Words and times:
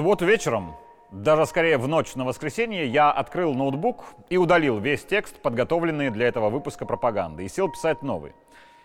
субботу 0.00 0.24
вечером, 0.24 0.76
даже 1.10 1.44
скорее 1.44 1.76
в 1.76 1.86
ночь 1.86 2.14
на 2.14 2.24
воскресенье, 2.24 2.86
я 2.86 3.10
открыл 3.10 3.52
ноутбук 3.52 4.06
и 4.30 4.38
удалил 4.38 4.78
весь 4.78 5.04
текст, 5.04 5.42
подготовленный 5.42 6.08
для 6.08 6.26
этого 6.26 6.48
выпуска 6.48 6.86
пропаганды, 6.86 7.44
и 7.44 7.48
сел 7.50 7.68
писать 7.68 8.00
новый. 8.00 8.32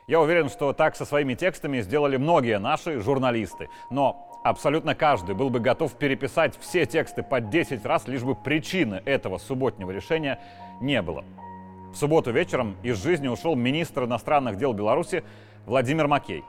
Я 0.07 0.19
уверен, 0.19 0.49
что 0.49 0.73
так 0.73 0.97
со 0.97 1.05
своими 1.05 1.33
текстами 1.33 1.79
сделали 1.79 2.17
многие 2.17 2.59
наши 2.59 2.99
журналисты. 2.99 3.69
Но 3.89 4.41
абсолютно 4.43 4.93
каждый 4.93 5.35
был 5.35 5.49
бы 5.49 5.61
готов 5.61 5.93
переписать 5.93 6.59
все 6.59 6.85
тексты 6.85 7.23
по 7.23 7.39
10 7.39 7.85
раз, 7.85 8.09
лишь 8.09 8.23
бы 8.23 8.35
причины 8.35 9.01
этого 9.05 9.37
субботнего 9.37 9.91
решения 9.91 10.41
не 10.81 11.01
было. 11.01 11.23
В 11.93 11.95
субботу 11.95 12.31
вечером 12.31 12.75
из 12.83 13.01
жизни 13.01 13.29
ушел 13.29 13.55
министр 13.55 14.03
иностранных 14.03 14.57
дел 14.57 14.73
Беларуси 14.73 15.23
Владимир 15.65 16.09
Макей. 16.09 16.43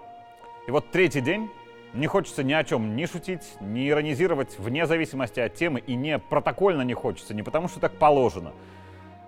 И 0.67 0.73
вот 0.73 0.91
третий 0.91 1.21
день 1.21 1.53
не 1.97 2.07
хочется 2.07 2.45
ни 2.45 2.53
о 2.53 2.63
чем 2.63 2.95
ни 2.95 3.07
шутить, 3.07 3.57
ни 3.61 3.89
иронизировать 3.89 4.59
вне 4.59 4.87
зависимости 4.87 5.41
от 5.41 5.55
темы, 5.55 5.81
и 5.81 5.95
не 5.95 6.19
протокольно 6.19 6.83
не 6.83 6.95
хочется, 6.95 7.35
не 7.35 7.43
потому 7.43 7.69
что 7.69 7.81
так 7.81 7.93
положено. 7.93 8.53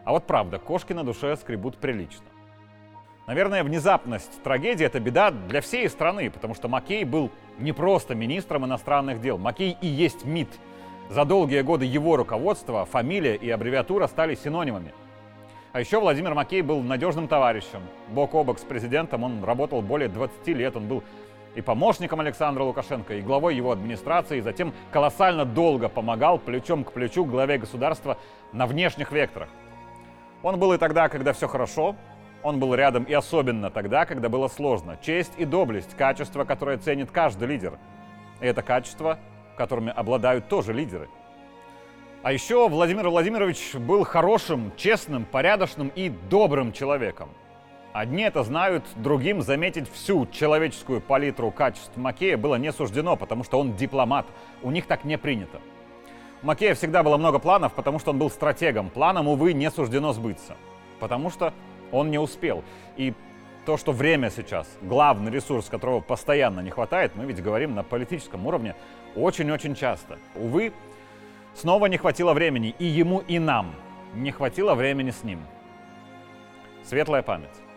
А 0.05 0.13
вот 0.13 0.27
правда, 0.27 0.59
кошки 0.59 0.93
на 0.93 1.05
душе 1.05 1.37
скребут 1.37 1.79
прилично. 1.79 2.25
Наверное, 3.27 3.63
внезапность 3.63 4.43
трагедии– 4.43 4.87
это 4.87 5.01
беда 5.01 5.31
для 5.31 5.61
всей 5.61 5.89
страны, 5.89 6.31
потому 6.31 6.55
что 6.55 6.69
Маккей 6.69 7.05
был 7.05 7.31
не 7.59 7.73
просто 7.73 8.15
министром 8.15 8.65
иностранных 8.65 9.21
дел. 9.21 9.37
Маккей 9.37 9.77
и 9.83 9.87
есть 9.87 10.25
МИД. 10.25 10.49
За 11.11 11.25
долгие 11.25 11.61
годы 11.61 11.85
его 11.85 12.17
руководства 12.17 12.87
фамилия 12.87 13.37
и 13.37 13.51
аббревиатура 13.51 14.07
стали 14.07 14.35
синонимами. 14.35 14.95
А 15.73 15.81
еще 15.81 16.01
Владимир 16.01 16.35
Маккей 16.35 16.63
был 16.63 16.81
надежным 16.81 17.29
товарищем. 17.29 17.81
Бок 18.09 18.35
о 18.35 18.45
бок 18.45 18.59
с 18.59 18.63
президентом 18.63 19.25
он 19.25 19.45
работал 19.45 19.83
более 19.83 20.09
20 20.09 20.49
лет. 20.49 20.77
Он 20.77 20.89
был 20.89 21.05
и 21.59 21.61
помощником 21.61 22.21
Александра 22.21 22.63
Лукашенко, 22.63 23.15
и 23.15 23.21
главой 23.21 23.57
его 23.57 23.73
администрации, 23.73 24.39
и 24.39 24.41
затем 24.41 24.73
колоссально 24.93 25.45
долго 25.45 25.89
помогал 25.89 26.39
плечом 26.39 26.85
к 26.85 26.93
плечу 26.93 27.25
главе 27.25 27.59
государства 27.59 28.17
на 28.53 28.65
внешних 28.69 29.11
векторах. 29.11 29.49
Он 30.45 30.61
был 30.61 30.73
и 30.73 30.79
тогда, 30.79 31.09
когда 31.09 31.33
все 31.33 31.49
хорошо, 31.49 31.97
он 32.45 32.61
был 32.61 32.77
рядом 32.77 33.03
и 33.03 33.13
особенно 33.13 33.71
тогда, 33.71 34.07
когда 34.07 34.29
было 34.29 34.47
сложно. 34.47 34.99
Честь 35.03 35.33
и 35.37 35.45
доблесть– 35.45 35.97
качество, 35.99 36.45
которое 36.45 36.79
ценит 36.79 37.11
каждый 37.11 37.49
лидер. 37.49 37.77
И 38.41 38.47
это 38.47 38.63
качество, 38.63 39.19
которыми 39.57 39.91
обладают 39.91 40.47
тоже 40.47 40.73
лидеры. 40.73 41.09
А 42.23 42.31
еще 42.33 42.69
Владимир 42.69 43.09
Владимирович 43.09 43.75
был 43.75 44.05
хорошим, 44.05 44.71
честным, 44.77 45.25
порядочным 45.25 45.91
и 45.97 46.09
добрым 46.09 46.73
человеком. 46.73 47.31
Одни 47.99 48.23
это 48.23 48.45
знают, 48.45 48.85
другим 48.95 49.43
заметить 49.43 49.91
всю 49.93 50.25
человеческую 50.27 51.01
палитру 51.01 51.51
качеств 51.51 51.97
Макея 51.97 52.37
было 52.37 52.55
не 52.55 52.71
суждено, 52.71 53.17
потому 53.17 53.43
что 53.43 53.59
он 53.59 53.75
дипломат. 53.75 54.25
У 54.63 54.71
них 54.71 54.87
так 54.87 55.03
не 55.03 55.19
принято. 55.19 55.59
У 56.41 56.47
Макея 56.47 56.77
всегда 56.77 57.03
было 57.03 57.17
много 57.17 57.41
планов, 57.41 57.73
потому 57.73 57.99
что 57.99 58.13
он 58.13 58.19
был 58.21 58.31
стратегом. 58.31 58.89
Планам, 58.91 59.27
увы, 59.27 59.53
не 59.53 59.69
суждено 59.69 60.13
сбыться. 60.13 60.57
Потому 61.01 61.29
что 61.29 61.53
он 61.91 62.13
не 62.13 62.21
успел. 62.21 62.63
И 62.97 63.15
то, 63.67 63.77
что 63.77 63.91
время 63.91 64.31
сейчас, 64.31 64.69
главный 64.81 65.33
ресурс, 65.33 65.69
которого 65.69 65.99
постоянно 65.99 66.61
не 66.61 66.71
хватает, 66.71 67.17
мы 67.17 67.25
ведь 67.25 67.43
говорим 67.43 67.75
на 67.75 67.83
политическом 67.83 68.47
уровне 68.47 68.77
очень-очень 69.17 69.75
часто. 69.75 70.21
Увы, 70.37 70.73
снова 71.53 71.87
не 71.87 71.97
хватило 71.97 72.33
времени 72.33 72.77
и 72.79 72.85
ему, 72.85 73.25
и 73.27 73.41
нам. 73.41 73.75
Не 74.15 74.31
хватило 74.31 74.77
времени 74.77 75.11
с 75.11 75.25
ним. 75.25 75.41
Светлая 76.85 77.23
память. 77.23 77.68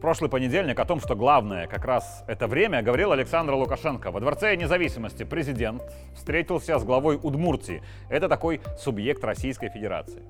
Прошлый 0.00 0.30
понедельник 0.30 0.78
о 0.78 0.84
том, 0.84 1.00
что 1.00 1.16
главное 1.16 1.66
как 1.66 1.84
раз 1.84 2.22
это 2.28 2.46
время, 2.46 2.82
говорил 2.82 3.10
Александр 3.10 3.54
Лукашенко. 3.54 4.12
Во 4.12 4.20
Дворце 4.20 4.54
независимости 4.54 5.24
президент 5.24 5.82
встретился 6.14 6.78
с 6.78 6.84
главой 6.84 7.18
Удмуртии. 7.20 7.82
Это 8.08 8.28
такой 8.28 8.60
субъект 8.78 9.24
Российской 9.24 9.70
Федерации. 9.70 10.22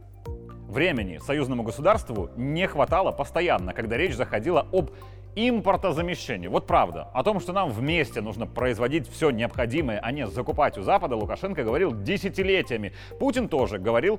Времени 0.69 1.19
союзному 1.19 1.65
государству 1.65 2.31
не 2.35 2.67
хватало 2.67 3.13
постоянно, 3.13 3.75
когда 3.75 3.99
речь 3.99 4.15
заходила 4.15 4.67
об 4.73 4.91
импортозамещении. 5.37 6.49
Вот 6.49 6.67
правда. 6.67 7.09
О 7.13 7.23
том, 7.23 7.39
что 7.39 7.53
нам 7.53 7.71
вместе 7.71 8.23
нужно 8.23 8.47
производить 8.47 9.07
все 9.07 9.29
необходимое, 9.29 9.99
а 9.99 10.13
не 10.13 10.27
закупать 10.27 10.79
у 10.79 10.83
Запада, 10.83 11.15
Лукашенко 11.15 11.63
говорил 11.63 11.93
десятилетиями. 11.93 12.95
Путин 13.21 13.49
тоже 13.49 13.79
говорил 13.79 14.19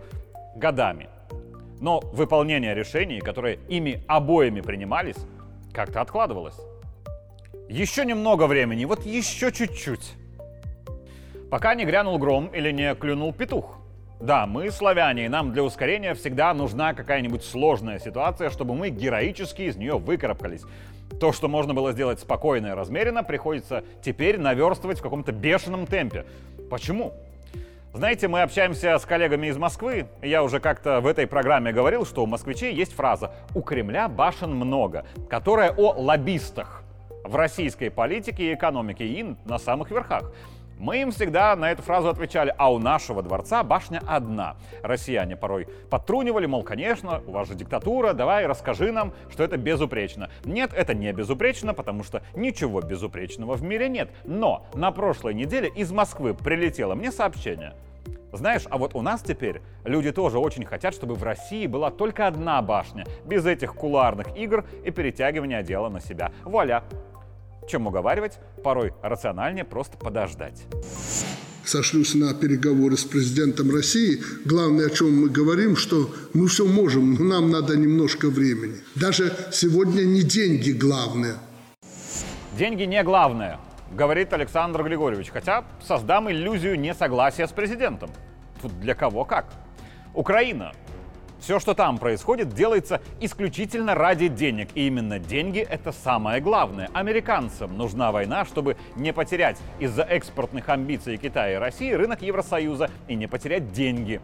годами. 0.56 1.10
Но 1.80 2.02
выполнение 2.14 2.76
решений, 2.76 3.20
которые 3.20 3.58
ими 3.68 4.04
обоими 4.08 4.62
принимались, 4.62 5.16
как-то 5.74 6.02
откладывалось. 6.02 6.58
Еще 7.68 8.06
немного 8.06 8.48
времени, 8.48 8.86
вот 8.86 9.06
еще 9.06 9.52
чуть-чуть. 9.52 10.14
Пока 11.52 11.76
не 11.76 11.86
грянул 11.86 12.18
гром 12.18 12.48
или 12.48 12.72
не 12.72 12.94
клюнул 12.96 13.34
петух. 13.34 13.78
Да, 14.20 14.46
мы 14.46 14.70
славяне, 14.70 15.26
и 15.26 15.30
нам 15.30 15.54
для 15.54 15.64
ускорения 15.64 16.14
всегда 16.14 16.54
нужна 16.54 16.94
какая-нибудь 16.94 17.44
сложная 17.44 18.00
ситуация, 18.00 18.50
чтобы 18.50 18.76
мы 18.76 18.90
героически 18.90 19.62
из 19.64 19.78
нее 19.78 19.98
выкарабкались. 19.98 20.64
То, 21.20 21.32
что 21.32 21.48
можно 21.48 21.74
было 21.74 21.94
сделать 21.94 22.20
спокойно 22.20 22.68
и 22.68 22.72
размеренно, 22.72 23.24
приходится 23.24 23.84
теперь 24.04 24.38
наверстывать 24.38 25.00
в 25.00 25.02
каком-то 25.02 25.32
бешеном 25.32 25.86
темпе. 25.86 26.26
Почему? 26.70 27.14
Знаете, 27.92 28.28
мы 28.28 28.44
общаемся 28.44 29.00
с 29.00 29.06
коллегами 29.06 29.48
из 29.48 29.58
Москвы. 29.58 30.06
Я 30.22 30.44
уже 30.44 30.60
как-то 30.60 31.02
в 31.02 31.08
этой 31.08 31.26
программе 31.26 31.72
говорил, 31.72 32.06
что 32.06 32.22
у 32.22 32.28
москвичей 32.28 32.72
есть 32.72 32.94
фраза 32.94 33.32
«У 33.56 33.62
Кремля 33.64 34.08
башен 34.08 34.54
много», 34.56 35.06
которая 35.28 35.72
о 35.72 35.94
лоббистах 36.00 36.84
в 37.24 37.36
российской 37.36 37.90
политике 37.90 38.52
и 38.52 38.54
экономике 38.54 39.08
и 39.08 39.36
на 39.46 39.58
самых 39.58 39.90
верхах. 39.90 40.32
Мы 40.80 41.02
им 41.02 41.12
всегда 41.12 41.58
на 41.58 41.72
эту 41.72 41.82
фразу 41.82 42.08
отвечали, 42.08 42.56
а 42.58 42.72
у 42.72 42.80
нашего 42.80 43.22
дворца 43.22 43.64
башня 43.64 44.02
одна. 44.08 44.56
Россияне 44.82 45.36
порой 45.36 45.68
подтрунивали, 45.90 46.46
мол, 46.46 46.64
конечно, 46.64 47.22
у 47.28 47.32
вас 47.32 47.50
же 47.50 47.56
диктатура, 47.56 48.14
давай 48.14 48.46
расскажи 48.46 48.94
нам, 48.94 49.14
что 49.30 49.44
это 49.44 49.58
безупречно. 49.58 50.30
Нет, 50.46 50.72
это 50.74 50.94
не 50.94 51.12
безупречно, 51.12 51.74
потому 51.74 52.04
что 52.04 52.24
ничего 52.34 52.80
безупречного 52.80 53.56
в 53.56 53.62
мире 53.62 53.90
нет. 53.90 54.10
Но 54.24 54.66
на 54.74 54.92
прошлой 54.92 55.34
неделе 55.34 55.68
из 55.68 55.92
Москвы 55.92 56.34
прилетело 56.34 56.96
мне 56.96 57.12
сообщение. 57.12 57.74
Знаешь, 58.32 58.64
а 58.70 58.78
вот 58.78 58.96
у 58.96 59.02
нас 59.02 59.22
теперь 59.22 59.62
люди 59.84 60.12
тоже 60.12 60.38
очень 60.38 60.64
хотят, 60.64 60.94
чтобы 60.94 61.16
в 61.16 61.24
России 61.24 61.66
была 61.68 61.90
только 61.90 62.28
одна 62.28 62.62
башня, 62.62 63.06
без 63.26 63.46
этих 63.46 63.74
куларных 63.74 64.38
игр 64.38 64.64
и 64.86 64.92
перетягивания 64.92 65.64
дела 65.64 65.90
на 65.90 66.00
себя. 66.00 66.32
Вуаля, 66.44 66.84
чем 67.70 67.88
уговаривать, 67.88 68.40
порой 68.64 68.94
рациональнее 69.02 69.64
просто 69.64 69.98
подождать. 69.98 70.66
Сошлюсь 71.64 72.16
на 72.16 72.34
переговоры 72.34 72.98
с 72.98 73.04
президентом 73.04 73.70
России. 73.70 74.20
Главное, 74.44 74.88
о 74.88 74.90
чем 74.90 75.22
мы 75.22 75.30
говорим, 75.30 75.76
что 75.76 76.10
мы 76.34 76.48
все 76.48 76.66
можем, 76.66 77.14
но 77.14 77.24
нам 77.26 77.52
надо 77.52 77.78
немножко 77.78 78.30
времени. 78.30 78.78
Даже 78.96 79.32
сегодня 79.52 80.02
не 80.02 80.24
деньги 80.24 80.72
главное. 80.72 81.36
Деньги 82.58 82.84
не 82.84 83.04
главное, 83.04 83.60
говорит 83.92 84.34
Александр 84.34 84.84
Григорьевич. 84.84 85.30
Хотя 85.30 85.64
создам 85.86 86.32
иллюзию 86.32 86.80
несогласия 86.80 87.48
с 87.48 87.52
президентом. 87.52 88.10
Тут 88.62 88.80
для 88.80 88.96
кого 88.96 89.24
как. 89.24 89.46
Украина 90.16 90.74
все, 91.40 91.60
что 91.60 91.74
там 91.74 91.98
происходит, 91.98 92.50
делается 92.50 93.02
исключительно 93.20 93.96
ради 93.96 94.28
денег. 94.28 94.70
И 94.76 94.88
именно 94.88 95.20
деньги— 95.20 95.60
это 95.70 95.92
самое 95.92 96.42
главное. 96.42 96.90
Американцам 96.94 97.78
нужна 97.78 98.12
война, 98.12 98.46
чтобы 98.46 98.78
не 98.96 99.14
потерять 99.14 99.58
из-за 99.80 100.04
экспортных 100.04 100.70
амбиций 100.70 101.18
Китая 101.18 101.54
и 101.54 101.56
России 101.56 101.92
рынок 101.92 102.22
Евросоюза 102.22 102.90
и 103.08 103.16
не 103.16 103.28
потерять 103.28 103.72
деньги. 103.72 104.22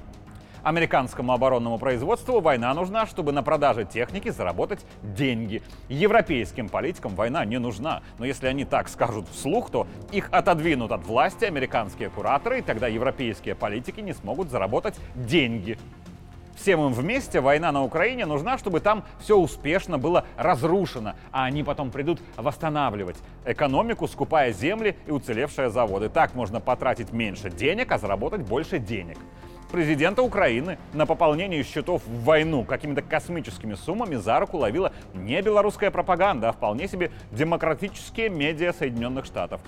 Американскому 0.65 1.31
оборонному 1.31 1.77
производству 1.77 2.41
война 2.41 2.73
нужна, 2.73 3.05
чтобы 3.05 3.31
на 3.31 3.43
продаже 3.43 3.85
техники 3.85 4.29
заработать 4.29 4.83
деньги. 5.03 5.61
Европейским 5.89 6.69
политикам 6.69 7.13
война 7.13 7.45
не 7.45 7.59
нужна. 7.59 8.01
Но 8.17 8.25
если 8.25 8.47
они 8.47 8.65
так 8.65 8.89
скажут 8.89 9.27
вслух, 9.29 9.69
то 9.69 9.85
их 10.11 10.27
отодвинут 10.31 10.91
от 10.91 11.05
власти 11.05 11.45
американские 11.45 12.09
кураторы, 12.09 12.59
и 12.59 12.61
тогда 12.63 12.87
европейские 12.87 13.53
политики 13.53 13.99
не 13.99 14.13
смогут 14.13 14.49
заработать 14.49 14.95
деньги. 15.13 15.77
Всем 16.55 16.79
им 16.85 16.93
вместе 16.93 17.41
война 17.41 17.71
на 17.71 17.83
Украине 17.83 18.25
нужна, 18.25 18.57
чтобы 18.57 18.79
там 18.79 19.03
все 19.19 19.37
успешно 19.37 19.97
было 19.97 20.25
разрушено, 20.37 21.13
а 21.31 21.45
они 21.45 21.63
потом 21.63 21.91
придут 21.91 22.21
восстанавливать 22.37 23.17
экономику, 23.45 24.07
скупая 24.07 24.53
земли 24.53 24.95
и 25.05 25.11
уцелевшие 25.11 25.69
заводы. 25.69 26.09
Так 26.09 26.33
можно 26.33 26.61
потратить 26.61 27.11
меньше 27.11 27.49
денег, 27.49 27.91
а 27.91 27.97
заработать 27.97 28.41
больше 28.41 28.79
денег. 28.79 29.17
Президента 29.71 30.21
Украины 30.21 30.77
на 30.93 31.05
пополнение 31.05 31.61
счетов 31.63 32.01
в 32.05 32.23
войну 32.23 32.63
какими-то 32.63 33.01
космическими 33.01 33.73
суммами 33.73 34.15
за 34.15 34.39
руку 34.39 34.57
ловила 34.57 34.93
не 35.13 35.41
белорусская 35.41 35.91
пропаганда, 35.91 36.49
а 36.49 36.53
вполне 36.53 36.87
себе 36.87 37.11
демократические 37.31 38.29
медиа 38.29 38.71
Соединенных 38.71 39.25
Штатов. 39.25 39.59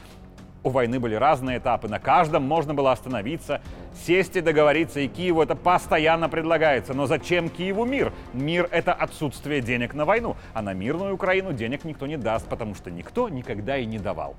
У 0.63 0.69
войны 0.69 0.99
были 0.99 1.15
разные 1.15 1.59
этапы, 1.59 1.87
на 1.87 1.99
каждом 1.99 2.43
можно 2.43 2.73
было 2.73 2.91
остановиться, 2.91 3.61
сесть 4.05 4.35
и 4.35 4.41
договориться, 4.41 4.99
и 4.99 5.07
Киеву 5.07 5.41
это 5.41 5.55
постоянно 5.55 6.29
предлагается. 6.29 6.93
Но 6.93 7.05
зачем 7.05 7.49
Киеву 7.49 7.85
мир? 7.85 8.11
Мир— 8.33 8.67
это 8.71 8.93
отсутствие 8.93 9.61
денег 9.61 9.93
на 9.93 10.05
войну, 10.05 10.35
а 10.53 10.61
на 10.61 10.73
мирную 10.73 11.13
Украину 11.13 11.53
денег 11.53 11.83
никто 11.83 12.07
не 12.07 12.17
даст, 12.17 12.47
потому 12.47 12.75
что 12.75 12.91
никто 12.91 13.29
никогда 13.29 13.77
и 13.77 13.85
не 13.85 13.99
давал. 13.99 14.35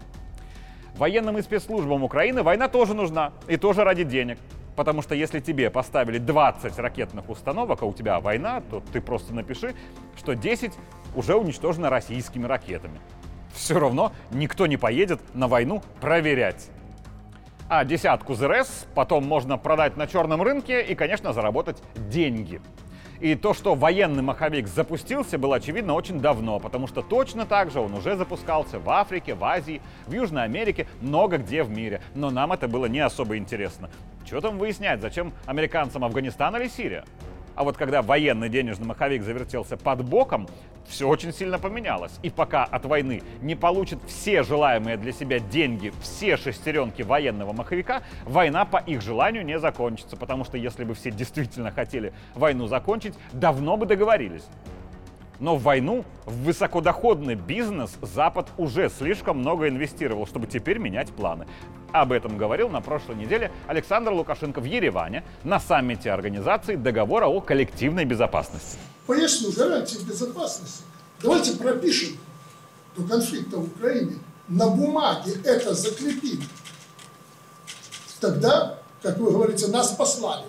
Военным 0.97 1.39
и 1.39 1.43
спецслужбам 1.43 2.03
Украины 2.03 2.43
война 2.43 2.69
тоже 2.69 2.95
нужна, 2.95 3.33
и 3.47 3.57
тоже 3.57 3.85
ради 3.85 4.05
денег. 4.05 4.39
Потому 4.75 5.03
что 5.03 5.15
если 5.15 5.41
тебе 5.41 5.71
поставили 5.71 6.19
20 6.19 6.79
ракетных 6.79 7.29
установок, 7.31 7.83
а 7.83 7.87
у 7.87 7.93
тебя 7.93 8.21
война, 8.21 8.61
то 8.61 8.83
ты 8.93 9.01
просто 9.01 9.35
напиши, 9.35 9.75
что 10.17 10.35
10 10.35 10.73
уже 11.17 11.35
уничтожено 11.37 11.91
российскими 11.91 12.47
ракетами 12.47 13.01
все 13.53 13.79
равно 13.79 14.13
никто 14.31 14.67
не 14.67 14.77
поедет 14.77 15.21
на 15.35 15.49
войну 15.49 15.83
проверять. 16.01 16.71
А 17.69 17.85
десятку 17.85 18.35
ЗРС 18.35 18.87
потом 18.95 19.27
можно 19.27 19.59
продать 19.59 19.97
на 19.97 20.07
черном 20.07 20.43
рынке 20.43 20.83
и, 20.83 20.95
конечно, 20.95 21.33
заработать 21.33 21.83
деньги. 21.97 22.63
И 23.21 23.35
то, 23.35 23.53
что 23.53 23.75
военный 23.75 24.23
маховик 24.23 24.69
запустился, 24.69 25.39
было 25.39 25.57
очевидно 25.57 25.95
очень 25.95 26.21
давно, 26.21 26.61
потому 26.61 26.87
что 26.87 27.03
точно 27.03 27.47
так 27.47 27.71
же 27.71 27.81
он 27.81 27.93
уже 27.95 28.17
запускался 28.17 28.79
в 28.79 28.89
Африке, 28.89 29.35
в 29.35 29.45
Азии, 29.45 29.83
в 30.07 30.13
Южной 30.13 30.45
Америке, 30.45 30.87
много 31.01 31.39
где 31.39 31.65
в 31.65 31.71
мире. 31.71 32.01
Но 32.15 32.31
нам 32.31 32.53
это 32.53 32.69
было 32.69 32.87
не 32.87 33.01
особо 33.01 33.37
интересно. 33.37 33.91
Что 34.25 34.41
там 34.41 34.59
выяснять, 34.59 35.01
зачем 35.01 35.33
американцам 35.47 36.05
Афганистан 36.05 36.57
или 36.57 36.69
Сирия? 36.69 37.05
А 37.59 37.65
вот 37.65 37.77
когда 37.77 38.03
военный 38.03 38.49
денежный 38.49 38.87
маховик 38.87 39.25
завертелся 39.25 39.77
под 39.77 40.05
боком, 40.05 40.47
все 40.87 41.09
очень 41.09 41.33
сильно 41.33 41.59
поменялось. 41.59 42.13
И 42.23 42.31
пока 42.31 42.63
от 42.63 42.85
войны 42.85 43.21
не 43.43 43.57
получат 43.57 43.99
все 44.07 44.45
желаемые 44.45 44.97
для 44.97 45.11
себя 45.11 45.41
деньги, 45.41 45.93
все 46.01 46.37
шестеренки 46.37 47.03
военного 47.03 47.53
маховика, 47.53 48.05
война 48.25 48.65
по 48.65 48.77
их 48.77 49.03
желанию 49.03 49.45
не 49.45 49.59
закончится. 49.59 50.17
Потому 50.17 50.45
что 50.45 50.57
если 50.57 50.85
бы 50.85 50.95
все 50.95 51.11
действительно 51.11 51.73
хотели 51.73 52.13
войну 52.37 52.69
закончить, 52.69 53.15
давно 53.33 53.77
бы 53.77 53.87
договорились. 53.87 54.45
Но 55.41 55.57
в 55.57 55.63
войну, 55.63 56.05
в 56.27 56.45
высокодоходный 56.45 57.37
бизнес 57.37 57.91
Запад 58.03 58.49
уже 58.57 58.91
слишком 58.91 59.39
много 59.39 59.69
инвестировал, 59.69 60.27
чтобы 60.27 60.47
теперь 60.47 60.79
менять 60.79 61.11
планы. 61.11 61.47
Об 61.93 62.13
этом 62.13 62.37
говорил 62.37 62.69
на 62.69 62.81
прошлой 62.81 63.17
неделе 63.17 63.51
Александр 63.67 64.13
Лукашенко 64.13 64.61
в 64.61 64.65
Ереване 64.65 65.25
на 65.45 65.61
саммите 65.61 66.11
организации 66.11 66.75
договора 66.75 67.27
о 67.27 67.41
коллективной 67.41 68.05
безопасности. 68.05 68.79
Поясню 69.07 69.53
гарантии 69.53 69.99
безопасности. 70.05 70.83
Давайте 71.23 71.57
пропишем 71.57 72.19
до 72.97 73.05
конфликта 73.05 73.59
в 73.59 73.65
Украине. 73.65 74.19
На 74.49 74.69
бумаге 74.69 75.33
это 75.45 75.75
закрепим. 75.75 76.43
Тогда, 78.21 78.79
как 79.03 79.19
вы 79.19 79.31
говорите, 79.31 79.69
нас 79.69 79.93
послали. 79.93 80.47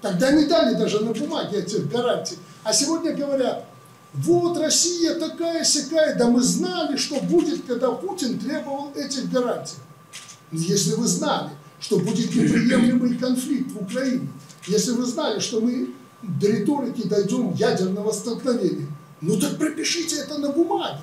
Тогда 0.00 0.32
не 0.32 0.46
дали 0.46 0.74
даже 0.74 1.00
на 1.00 1.12
бумаге 1.12 1.58
этих 1.58 1.88
гарантий. 1.90 2.38
А 2.64 2.72
сегодня 2.72 3.14
говорят, 3.14 3.64
вот 4.14 4.58
Россия 4.58 5.14
такая 5.14 5.64
сякая, 5.64 6.16
да 6.16 6.28
мы 6.28 6.42
знали, 6.42 6.96
что 6.96 7.20
будет, 7.20 7.64
когда 7.64 7.92
Путин 7.92 8.38
требовал 8.38 8.92
этих 8.94 9.30
гарантий. 9.30 9.76
Если 10.50 10.94
вы 10.94 11.06
знали, 11.06 11.50
что 11.80 11.98
будет 11.98 12.34
неприемлемый 12.34 13.16
конфликт 13.16 13.72
в 13.72 13.82
Украине, 13.82 14.28
если 14.66 14.92
вы 14.92 15.04
знали, 15.06 15.40
что 15.40 15.60
мы 15.60 15.94
до 16.22 16.46
риторики 16.48 17.08
дойдем 17.08 17.54
ядерного 17.54 18.12
столкновения, 18.12 18.86
ну 19.22 19.40
так 19.40 19.56
пропишите 19.56 20.16
это 20.16 20.38
на 20.38 20.50
бумаге. 20.50 20.98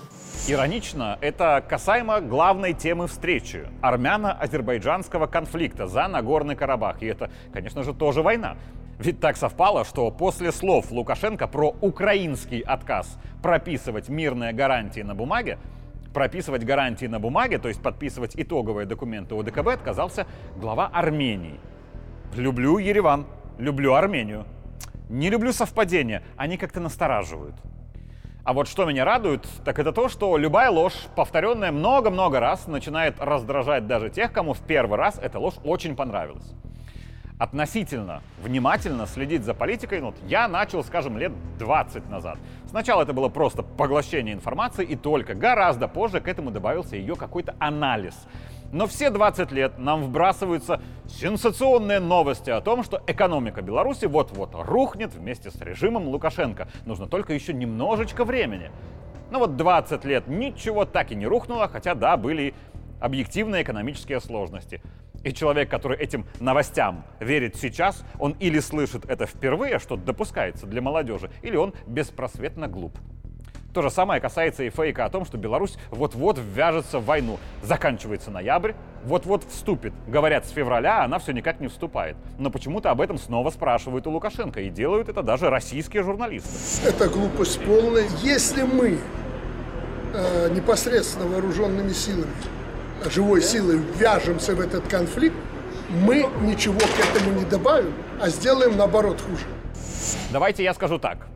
Иронично, 0.48 1.18
это 1.22 1.64
касаемо 1.68 2.22
главной 2.22 2.74
темы 2.74 3.08
встречи– 3.08 3.68
армяно-азербайджанского 3.82 5.28
конфликта 5.28 5.88
за 5.88 6.08
Нагорный 6.08 6.56
Карабах. 6.56 7.04
И 7.04 7.08
это, 7.08 7.30
конечно 7.54 7.84
же, 7.84 7.94
тоже 7.94 8.22
война. 8.22 8.58
Ведь 9.00 9.22
так 9.22 9.38
совпало, 9.38 9.86
что 9.86 10.12
после 10.12 10.52
слов 10.52 10.92
Лукашенко 10.92 11.48
про 11.48 11.74
украинский 11.80 12.60
отказ 12.60 13.18
прописывать 13.42 14.10
мирные 14.10 14.52
гарантии 14.52 15.00
на 15.00 15.16
бумаге, 15.16 15.58
прописывать 16.14 16.66
гарантии 16.66 17.06
на 17.06 17.18
бумаге, 17.18 17.60
то 17.60 17.70
есть 17.70 17.82
подписывать 17.82 18.34
итоговые 18.36 18.86
документы 18.86 19.36
ОДКБ, 19.36 19.70
отказался 19.70 20.28
глава 20.58 20.88
Армении. 20.88 21.62
Люблю 22.36 22.78
Ереван, 22.78 23.26
люблю 23.58 23.94
Армению. 23.94 24.46
Не 25.08 25.30
люблю 25.30 25.54
совпадения, 25.54 26.22
они 26.36 26.58
как-то 26.58 26.82
настораживают. 26.82 27.56
А 28.44 28.52
вот 28.52 28.68
что 28.68 28.84
меня 28.84 29.06
радует, 29.06 29.48
так 29.64 29.80
это 29.80 29.94
то, 29.94 30.10
что 30.10 30.36
любая 30.36 30.72
ложь, 30.72 31.08
повторенная 31.16 31.72
много-много 31.72 32.42
раз, 32.42 32.68
начинает 32.68 33.16
раздражать 33.18 33.88
даже 33.88 34.10
тех, 34.10 34.34
кому 34.34 34.54
в 34.54 34.60
первый 34.60 34.98
раз 34.98 35.18
эта 35.20 35.40
ложь 35.40 35.56
очень 35.64 35.96
понравилась 35.96 36.54
относительно 37.40 38.22
внимательно 38.44 39.08
следить 39.08 39.46
за 39.46 39.54
политикой, 39.54 40.02
ну, 40.02 40.14
я 40.28 40.48
начал, 40.50 40.84
скажем, 40.84 41.18
лет 41.18 41.32
20 41.58 42.10
назад. 42.10 42.38
Сначала 42.68 43.04
это 43.04 43.14
было 43.14 43.30
просто 43.30 43.64
поглощение 43.64 44.36
информации, 44.36 44.86
и 44.86 44.96
только 44.96 45.34
гораздо 45.34 45.88
позже 45.88 46.20
к 46.20 46.28
этому 46.28 46.52
добавился 46.52 46.98
ее 46.98 47.16
какой-то 47.16 47.56
анализ. 47.58 48.14
Но 48.74 48.88
все 48.88 49.10
20 49.10 49.52
лет 49.54 49.80
нам 49.80 50.04
вбрасываются 50.04 50.82
сенсационные 51.08 52.00
новости 52.00 52.50
о 52.50 52.62
том, 52.62 52.84
что 52.84 53.02
экономика 53.08 53.62
Беларуси 53.62 54.06
вот-вот 54.06 54.52
рухнет 54.54 55.14
вместе 55.14 55.50
с 55.50 55.60
режимом 55.62 56.10
Лукашенко. 56.10 56.68
Нужно 56.86 57.08
только 57.08 57.34
еще 57.34 57.54
немножечко 57.54 58.26
времени. 58.26 58.70
Но 59.32 59.40
вот 59.40 59.56
20 59.56 60.04
лет 60.06 60.28
ничего 60.28 60.86
так 60.86 61.12
и 61.12 61.16
не 61.16 61.26
рухнуло, 61.26 61.70
хотя 61.70 61.96
да, 61.96 62.18
были 62.18 62.54
объективные 63.00 63.64
экономические 63.64 64.20
сложности. 64.20 64.82
И 65.24 65.34
человек, 65.34 65.70
который 65.70 65.98
этим 65.98 66.26
новостям 66.40 67.04
верит 67.20 67.56
сейчас, 67.56 68.04
он 68.18 68.36
или 68.40 68.60
слышит 68.60 69.06
это 69.10 69.26
впервые, 69.26 69.80
что 69.80 69.98
допускается 69.98 70.66
для 70.66 70.82
молодежи, 70.82 71.30
или 71.42 71.56
он 71.56 71.74
беспросветно 71.88 72.68
глуп. 72.68 72.98
То 73.74 73.84
же 73.84 73.92
самое 73.92 74.20
касается 74.20 74.64
и 74.64 74.70
фейка 74.70 75.06
о 75.06 75.10
том, 75.10 75.26
что 75.26 75.38
Беларусь 75.38 75.78
вот-вот 75.92 76.40
ввяжется 76.40 77.00
в 77.00 77.06
войну. 77.06 77.38
Заканчивается 77.62 78.32
ноябрь, 78.32 78.74
вот-вот 79.04 79.44
вступит. 79.44 79.94
Говорят, 80.08 80.48
с 80.48 80.50
февраля 80.50 81.04
она 81.04 81.20
все 81.20 81.34
никак 81.34 81.60
не 81.60 81.68
вступает. 81.68 82.18
Но 82.40 82.50
почему-то 82.50 82.90
об 82.90 83.00
этом 83.00 83.20
снова 83.20 83.52
спрашивают 83.52 84.08
у 84.08 84.12
Лукашенко. 84.12 84.62
И 84.62 84.70
делают 84.70 85.08
это 85.08 85.22
даже 85.22 85.52
российские 85.52 86.02
журналисты. 86.02 86.50
Это 86.88 87.08
глупость 87.10 87.64
полная. 87.64 88.08
Если 88.24 88.64
мы 88.64 88.98
э, 90.14 90.50
непосредственно 90.50 91.28
вооруженными 91.28 91.94
силами 91.94 92.34
живой 93.12 93.42
силой 93.42 93.78
ввяжемся 93.78 94.56
в 94.56 94.60
этот 94.60 94.88
конфликт, 94.88 95.36
мы 95.90 96.28
ничего 96.42 96.80
к 96.80 97.16
этому 97.16 97.40
не 97.40 97.46
добавим, 97.46 97.94
а 98.22 98.30
сделаем 98.30 98.78
наоборот 98.78 99.22
хуже. 99.22 99.46
Давайте 100.32 100.64
я 100.64 100.74
скажу 100.74 101.00
так. 101.00 101.28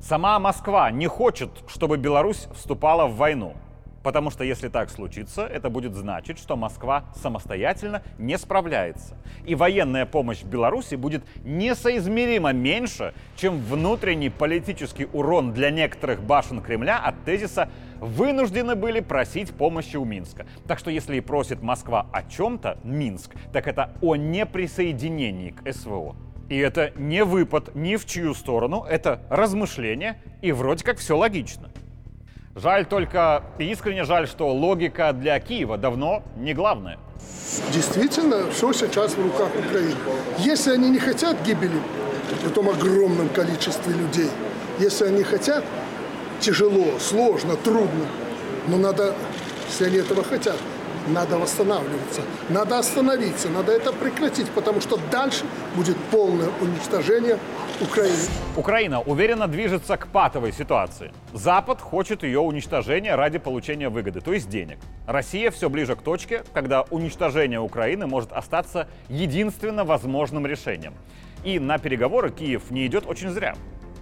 Сама 0.00 0.38
Москва 0.38 0.90
не 0.90 1.06
хочет, 1.06 1.50
чтобы 1.68 1.96
Беларусь 1.96 2.48
вступала 2.54 3.06
в 3.06 3.16
войну. 3.16 3.54
Потому 4.02 4.30
что 4.30 4.44
если 4.44 4.68
так 4.68 4.88
случится, 4.88 5.46
это 5.46 5.68
будет 5.68 5.94
значить, 5.94 6.38
что 6.38 6.56
Москва 6.56 7.04
самостоятельно 7.14 8.02
не 8.18 8.38
справляется. 8.38 9.18
И 9.44 9.54
военная 9.54 10.06
помощь 10.06 10.42
Беларуси 10.42 10.94
будет 10.94 11.22
несоизмеримо 11.44 12.52
меньше, 12.52 13.12
чем 13.36 13.58
внутренний 13.58 14.30
политический 14.30 15.06
урон 15.12 15.52
для 15.52 15.70
некоторых 15.70 16.22
башен 16.22 16.62
Кремля 16.62 16.98
от 16.98 17.22
тезиса 17.24 17.68
вынуждены 18.00 18.74
были 18.74 19.00
просить 19.00 19.50
помощи 19.50 19.96
у 19.96 20.04
Минска. 20.04 20.46
Так 20.66 20.78
что 20.78 20.90
если 20.90 21.16
и 21.16 21.20
просит 21.20 21.62
Москва 21.62 22.06
о 22.12 22.22
чем-то, 22.22 22.78
Минск, 22.82 23.32
так 23.52 23.68
это 23.68 23.94
о 24.00 24.16
неприсоединении 24.16 25.50
к 25.50 25.72
СВО. 25.72 26.16
И 26.48 26.58
это 26.58 26.92
не 26.96 27.24
выпад 27.24 27.74
ни 27.76 27.94
в 27.96 28.06
чью 28.06 28.34
сторону, 28.34 28.84
это 28.88 29.22
размышление, 29.30 30.20
и 30.42 30.50
вроде 30.50 30.84
как 30.84 30.98
все 30.98 31.16
логично. 31.16 31.70
Жаль 32.56 32.84
только, 32.86 33.44
искренне 33.60 34.02
жаль, 34.02 34.26
что 34.26 34.52
логика 34.52 35.12
для 35.12 35.38
Киева 35.38 35.78
давно 35.78 36.24
не 36.36 36.52
главное. 36.52 36.98
Действительно, 37.72 38.50
все 38.50 38.72
сейчас 38.72 39.12
в 39.12 39.22
руках 39.22 39.48
Украины. 39.56 39.94
Если 40.38 40.72
они 40.72 40.90
не 40.90 40.98
хотят 40.98 41.40
гибели 41.46 41.80
в 42.44 42.50
том 42.50 42.68
огромном 42.68 43.28
количестве 43.28 43.94
людей, 43.94 44.30
если 44.80 45.06
они 45.06 45.22
хотят 45.22 45.64
тяжело, 46.40 46.98
сложно, 46.98 47.56
трудно, 47.56 48.06
но 48.66 48.78
надо, 48.78 49.14
если 49.68 49.84
они 49.84 49.96
этого 49.98 50.24
хотят, 50.24 50.56
надо 51.08 51.38
восстанавливаться, 51.38 52.22
надо 52.48 52.78
остановиться, 52.78 53.48
надо 53.48 53.72
это 53.72 53.92
прекратить, 53.92 54.48
потому 54.50 54.80
что 54.80 54.98
дальше 55.10 55.44
будет 55.74 55.96
полное 56.10 56.48
уничтожение 56.60 57.38
Украины. 57.80 58.18
Украина 58.56 59.00
уверенно 59.00 59.48
движется 59.48 59.96
к 59.96 60.08
патовой 60.08 60.52
ситуации. 60.52 61.12
Запад 61.32 61.80
хочет 61.80 62.22
ее 62.22 62.40
уничтожения 62.40 63.14
ради 63.14 63.38
получения 63.38 63.88
выгоды, 63.88 64.20
то 64.20 64.32
есть 64.32 64.50
денег. 64.50 64.78
Россия 65.06 65.50
все 65.50 65.70
ближе 65.70 65.96
к 65.96 66.02
точке, 66.02 66.44
когда 66.52 66.82
уничтожение 66.90 67.60
Украины 67.60 68.06
может 68.06 68.32
остаться 68.32 68.86
единственно 69.08 69.84
возможным 69.84 70.46
решением. 70.46 70.94
И 71.42 71.58
на 71.58 71.78
переговоры 71.78 72.30
Киев 72.30 72.70
не 72.70 72.86
идет 72.86 73.06
очень 73.06 73.30
зря. 73.30 73.54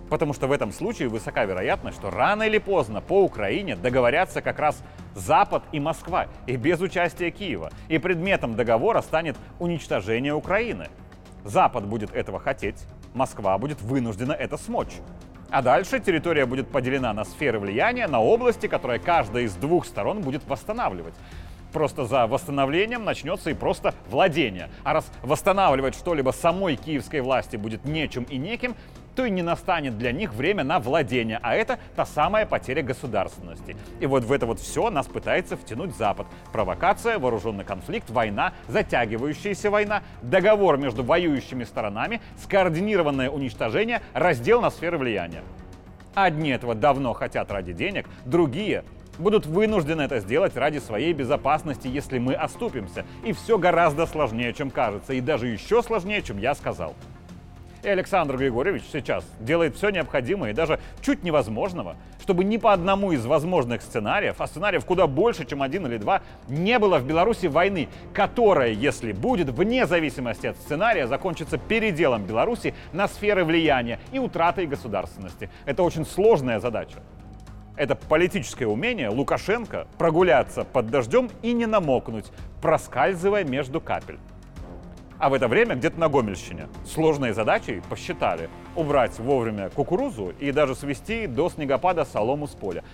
Потому 0.09 0.33
что 0.33 0.47
в 0.47 0.53
этом 0.53 0.73
случае 0.73 1.09
высока 1.09 1.45
вероятность, 1.45 1.99
что 1.99 2.11
рано 2.11 2.45
или 2.45 2.59
поздно 2.59 3.01
по 3.01 3.23
Украине 3.23 3.77
договорятся 3.77 4.41
как 4.41 4.59
раз 4.59 4.83
Запад 5.15 5.63
и 5.73 5.81
Москва, 5.81 6.29
и 6.47 6.57
без 6.57 6.81
участия 6.81 7.31
Киева. 7.31 7.71
И 7.89 7.99
предметом 7.99 8.55
договора 8.55 9.03
станет 9.03 9.37
уничтожение 9.59 10.35
Украины. 10.35 10.89
Запад 11.45 11.87
будет 11.87 12.15
этого 12.15 12.41
хотеть, 12.41 12.77
Москва 13.15 13.57
будет 13.59 13.81
вынуждена 13.83 14.33
это 14.33 14.57
смочь. 14.57 14.97
А 15.51 15.63
дальше 15.63 15.99
территория 15.99 16.45
будет 16.45 16.69
поделена 16.69 17.13
на 17.15 17.25
сферы 17.25 17.59
влияния, 17.59 18.07
на 18.07 18.21
области, 18.21 18.67
которые 18.67 19.01
каждая 19.01 19.45
из 19.45 19.55
двух 19.55 19.87
сторон 19.87 20.21
будет 20.21 20.47
восстанавливать. 20.47 21.15
Просто 21.73 22.05
за 22.05 22.27
восстановлением 22.27 23.05
начнется 23.05 23.51
и 23.51 23.55
просто 23.55 23.95
владение. 24.11 24.71
А 24.85 24.95
раз 24.95 25.11
восстанавливать 25.23 25.95
что-либо 25.95 26.31
самой 26.31 26.77
киевской 26.77 27.21
власти 27.21 27.57
будет 27.57 27.85
нечем 27.85 28.25
и 28.25 28.37
неким, 28.37 28.75
то 29.19 29.25
и 29.25 29.31
не 29.31 29.43
настанет 29.43 29.99
для 29.99 30.13
них 30.13 30.33
время 30.33 30.63
на 30.63 30.79
владение, 30.79 31.41
а 31.43 31.57
это 31.57 31.81
та 31.97 32.07
самая 32.07 32.47
потеря 32.47 32.85
государственности. 32.85 33.77
И 33.99 34.07
вот 34.07 34.23
в 34.23 34.31
это 34.31 34.47
вот 34.47 34.61
все 34.61 34.91
нас 34.91 35.09
пытается 35.09 35.57
втянуть 35.57 35.97
Запад. 35.97 36.29
Провокация, 36.53 37.19
вооруженный 37.19 37.65
конфликт, 37.65 38.11
война, 38.11 38.53
затягивающаяся 38.69 39.73
война, 39.73 40.05
договор 40.23 40.79
между 40.79 41.03
воюющими 41.03 41.65
сторонами, 41.65 42.21
скоординированное 42.41 43.29
уничтожение, 43.29 44.03
раздел 44.15 44.61
на 44.61 44.71
сферы 44.71 44.99
влияния. 44.99 45.43
Одни 46.15 46.51
этого 46.51 46.77
давно 46.77 47.13
хотят 47.13 47.51
ради 47.51 47.73
денег, 47.73 48.07
другие 48.25 48.85
будут 49.19 49.47
вынуждены 49.47 50.03
это 50.03 50.21
сделать 50.21 50.57
ради 50.57 50.79
своей 50.79 51.13
безопасности, 51.13 51.89
если 51.89 52.21
мы 52.21 52.35
оступимся. 52.35 53.05
И 53.25 53.33
все 53.33 53.59
гораздо 53.59 54.07
сложнее, 54.07 54.53
чем 54.53 54.71
кажется, 54.71 55.13
и 55.13 55.21
даже 55.21 55.49
еще 55.49 55.83
сложнее, 55.83 56.23
чем 56.23 56.39
я 56.39 56.55
сказал. 56.55 56.95
И 57.83 57.89
Александр 57.89 58.37
Григорьевич 58.37 58.83
сейчас 58.93 59.25
делает 59.39 59.77
все 59.77 59.91
необходимое 59.91 60.51
и 60.51 60.55
даже 60.55 60.81
чуть 61.01 61.23
невозможного, 61.23 61.97
чтобы 62.21 62.43
ни 62.43 62.57
по 62.57 62.73
одному 62.73 63.13
из 63.13 63.25
возможных 63.25 63.83
сценариев, 63.83 64.41
а 64.41 64.47
сценариев 64.47 64.85
куда 64.85 65.07
больше, 65.07 65.45
чем 65.45 65.63
один 65.63 65.87
или 65.87 65.97
два, 65.97 66.23
не 66.49 66.79
было 66.79 66.99
в 66.99 67.07
Беларуси 67.07 67.47
войны, 67.47 67.89
которая, 68.13 68.71
если 68.71 69.13
будет, 69.13 69.51
вне 69.51 69.87
зависимости 69.87 70.49
от 70.49 70.57
сценария, 70.57 71.07
закончится 71.07 71.57
переделом 71.57 72.25
Беларуси 72.25 72.75
на 72.93 73.07
сферы 73.07 73.45
влияния 73.45 74.01
и 74.13 74.19
утратой 74.19 74.67
государственности. 74.67 75.49
Это 75.65 75.83
очень 75.85 76.05
сложная 76.05 76.59
задача. 76.59 76.99
Это 77.77 77.95
политическое 77.95 78.67
умение 78.67 79.09
Лукашенко 79.09 79.87
прогуляться 79.99 80.65
под 80.65 80.91
дождем 80.91 81.31
и 81.43 81.53
не 81.53 81.67
намокнуть, 81.67 82.27
проскальзывая 82.61 83.45
между 83.45 83.81
капель. 83.81 84.19
А 85.19 85.29
в 85.29 85.35
это 85.35 85.49
время 85.49 85.75
где-то 85.75 85.99
на 85.99 86.09
Гомельщине 86.09 86.69
сложной 86.87 87.33
задачей 87.33 87.83
посчитали 87.91 88.49
убрать 88.77 89.19
вовремя 89.19 89.69
кукурузу 89.71 90.33
и 90.39 90.53
даже 90.53 90.77
свести 90.77 91.27
до 91.27 91.51
снегопада 91.51 92.05
солому 92.05 92.47
с 92.47 92.53
поля. 92.53 92.85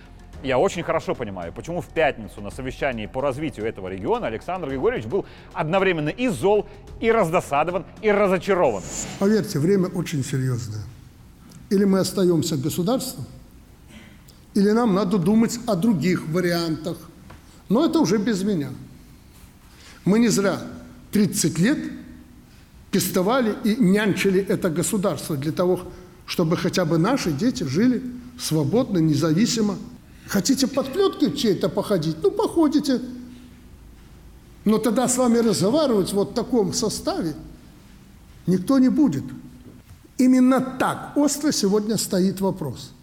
Я 0.43 0.57
очень 0.57 0.83
хорошо 0.83 1.13
понимаю, 1.13 1.53
почему 1.53 1.81
в 1.81 1.87
пятницу 1.87 2.41
на 2.41 2.49
совещании 2.49 3.05
по 3.05 3.21
развитию 3.21 3.67
этого 3.67 3.87
региона 3.87 4.27
Александр 4.27 4.69
Григорьевич 4.69 5.07
был 5.07 5.25
одновременно 5.53 6.09
и 6.09 6.27
зол, 6.27 6.67
и 6.99 7.11
раздосадован, 7.11 7.85
и 8.01 8.11
разочарован. 8.11 8.83
Поверьте, 9.19 9.59
время 9.59 9.87
очень 9.87 10.23
серьезное. 10.23 10.83
Или 11.69 11.85
мы 11.85 11.99
остаемся 11.99 12.57
государством, 12.57 13.25
или 14.55 14.71
нам 14.71 14.93
надо 14.93 15.17
думать 15.17 15.59
о 15.67 15.75
других 15.75 16.27
вариантах. 16.27 16.97
Но 17.69 17.85
это 17.85 17.99
уже 17.99 18.17
без 18.17 18.43
меня. 18.43 18.69
Мы 20.05 20.19
не 20.19 20.27
зря 20.27 20.59
30 21.11 21.59
лет 21.59 21.79
пестовали 22.95 23.57
и 23.65 23.75
нянчили 23.75 24.39
это 24.39 24.69
государство 24.69 25.35
для 25.35 25.51
того, 25.51 25.81
чтобы 26.25 26.55
хотя 26.55 26.85
бы 26.85 26.97
наши 26.97 27.33
дети 27.33 27.63
жили 27.63 28.01
свободно, 28.39 28.99
независимо. 28.99 29.75
Хотите 30.27 30.65
под 30.65 30.93
плеткой 30.93 31.35
чьей-то 31.35 31.67
походить? 31.67 32.15
Ну, 32.23 32.31
походите. 32.31 33.01
Но 34.63 34.77
тогда 34.77 35.09
с 35.09 35.17
вами 35.17 35.39
разговаривать 35.39 36.13
вот 36.13 36.31
в 36.31 36.33
таком 36.35 36.71
составе 36.71 37.35
никто 38.47 38.79
не 38.79 38.87
будет. 38.87 39.25
Именно 40.17 40.61
так 40.61 41.17
остро 41.17 41.51
сегодня 41.51 41.97
стоит 41.97 42.39
вопрос. 42.39 42.93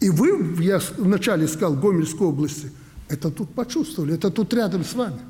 И 0.00 0.10
вы, 0.10 0.56
я 0.64 0.80
вначале 0.98 1.46
сказал, 1.46 1.76
Гомельской 1.76 2.26
области, 2.26 2.72
это 3.08 3.30
тут 3.30 3.50
почувствовали, 3.50 4.14
это 4.14 4.32
тут 4.32 4.52
рядом 4.52 4.84
с 4.84 4.94
вами. 4.94 5.20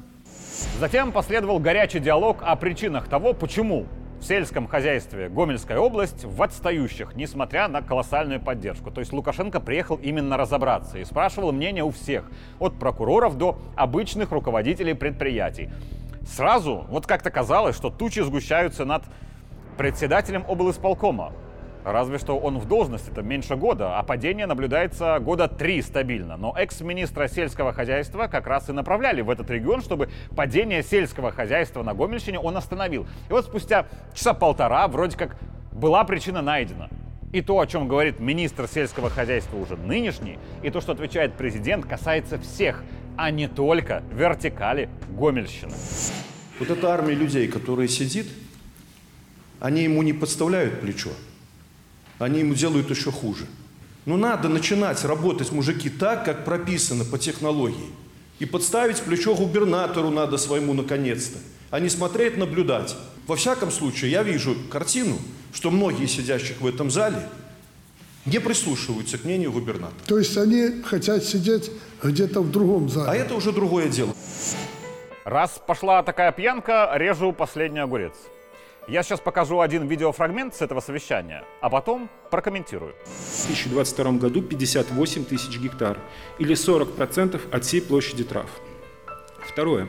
Затем 0.79 1.13
последовал 1.13 1.59
горячий 1.59 2.01
диалог 2.01 2.39
о 2.43 2.57
причинах 2.57 3.09
того, 3.09 3.33
почему 3.33 3.87
в 4.21 4.25
сельском 4.25 4.67
хозяйстве 4.67 5.29
Гомельская 5.29 5.79
область 5.79 6.25
в 6.25 6.43
отстающих, 6.43 7.15
несмотря 7.15 7.69
на 7.69 7.83
колоссальную 7.83 8.41
поддержку. 8.41 8.91
То 8.91 9.01
есть 9.01 9.13
Лукашенко 9.13 9.61
приехал 9.61 9.97
именно 9.97 10.37
разобраться 10.37 10.99
и 10.99 11.05
спрашивал 11.05 11.53
мнение 11.53 11.85
у 11.85 11.91
всех, 11.91 12.31
от 12.59 12.79
прокуроров 12.79 13.37
до 13.37 13.59
обычных 13.77 14.33
руководителей 14.33 14.95
предприятий. 14.95 15.71
Сразу 16.27 16.87
вот 16.89 17.07
как-то 17.07 17.31
казалось, 17.31 17.77
что 17.77 17.91
тучи 17.91 18.21
сгущаются 18.21 18.85
над 18.85 19.05
председателем 19.77 20.45
облсполкома, 20.49 21.33
Разве 21.87 22.19
что 22.19 22.37
он 22.37 22.59
в 22.59 22.67
должности 22.67 23.13
это 23.13 23.23
меньше 23.23 23.55
года, 23.55 23.97
а 23.97 24.03
падение 24.03 24.47
наблюдается 24.47 25.21
года 25.21 25.47
три 25.47 25.81
стабильно. 25.83 26.37
Но 26.37 26.53
экс-министра 26.59 27.29
сельского 27.29 27.73
хозяйства 27.73 28.27
как 28.27 28.49
раз 28.49 28.69
и 28.69 28.73
направляли 28.73 29.21
в 29.21 29.31
этот 29.31 29.49
регион, 29.53 29.83
чтобы 29.83 30.09
падение 30.35 30.83
сельского 30.83 31.31
хозяйства 31.31 31.85
на 31.85 31.95
Гомельщине 31.95 32.41
он 32.41 32.57
остановил. 32.57 33.07
И 33.29 33.33
вот 33.33 33.45
спустя 33.45 33.87
часа 34.15 34.35
полтора 34.35 34.89
вроде 34.89 35.17
как 35.17 35.37
была 35.71 36.03
причина 36.03 36.43
найдена. 36.43 36.91
И 37.33 37.41
то, 37.41 37.61
о 37.61 37.67
чем 37.69 37.87
говорит 37.87 38.19
министр 38.19 38.67
сельского 38.67 39.09
хозяйства 39.09 39.57
уже 39.57 39.77
нынешний, 39.77 40.41
и 40.65 40.71
то, 40.71 40.81
что 40.81 40.91
отвечает 40.91 41.35
президент, 41.35 41.87
касается 41.87 42.37
всех, 42.41 42.83
а 43.17 43.31
не 43.31 43.47
только 43.47 44.03
вертикали 44.11 44.89
Гомельщины. 45.11 45.73
Вот 46.59 46.69
эта 46.69 46.93
армия 46.93 47.15
людей, 47.15 47.47
которая 47.47 47.87
сидит, 47.87 48.27
они 49.61 49.85
ему 49.85 50.03
не 50.03 50.13
подставляют 50.13 50.81
плечо, 50.81 51.11
они 52.19 52.41
ему 52.41 52.55
делают 52.55 52.91
еще 52.91 53.11
хуже. 53.11 53.47
Ну 54.05 54.17
надо 54.17 54.49
начинать 54.49 55.05
работать, 55.05 55.51
мужики, 55.53 55.91
так, 55.91 56.25
как 56.25 56.45
прописано 56.45 57.05
по 57.05 57.19
технологии. 57.19 57.91
И 58.39 58.47
подставить 58.47 59.01
плечо 59.01 59.35
губернатору 59.35 60.11
надо 60.11 60.37
своему 60.39 60.75
наконец-то, 60.75 61.39
а 61.71 61.81
не 61.81 61.89
смотреть, 61.89 62.37
наблюдать. 62.37 62.97
Во 63.27 63.35
всяком 63.37 63.71
случае, 63.71 64.11
я 64.13 64.23
вижу 64.23 64.57
картину, 64.71 65.19
что 65.53 65.71
многие 65.71 66.07
сидящих 66.07 66.61
в 66.61 66.67
этом 66.67 66.91
зале 66.91 67.29
не 68.27 68.39
прислушиваются 68.39 69.19
к 69.19 69.25
мнению 69.25 69.53
губернатора. 69.53 69.99
То 70.07 70.19
есть 70.19 70.37
они 70.37 70.83
хотят 70.83 71.25
сидеть 71.25 71.71
где-то 72.03 72.43
в 72.43 72.51
другом 72.51 72.89
зале. 72.89 73.11
А 73.11 73.15
это 73.15 73.35
уже 73.35 73.53
другое 73.53 73.89
дело. 73.89 74.15
Раз 75.25 75.61
пошла 75.67 76.03
такая 76.03 76.31
пьянка, 76.31 76.93
режу 76.95 77.33
последний 77.33 77.81
огурец. 77.81 78.15
Я 78.89 79.03
сейчас 79.03 79.19
покажу 79.19 79.61
один 79.61 79.89
видеофрагмент 79.89 80.55
с 80.55 80.63
этого 80.63 80.79
совещания, 80.79 81.43
а 81.61 81.69
потом 81.69 82.09
прокомментирую. 82.31 82.95
В 83.05 83.47
2022 83.47 84.13
году 84.13 84.43
58 84.43 85.25
тысяч 85.25 85.59
гектар, 85.59 85.99
или 86.39 86.55
40% 86.55 87.53
от 87.53 87.65
всей 87.65 87.83
площади 87.83 88.23
трав. 88.23 88.47
Второе. 89.41 89.89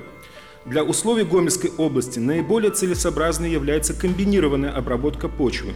Для 0.65 0.83
условий 0.83 1.25
Гомельской 1.25 1.71
области 1.77 2.17
наиболее 2.17 2.71
целесообразной 2.71 3.51
является 3.51 3.93
комбинированная 3.93 4.75
обработка 4.75 5.29
почвы. 5.29 5.73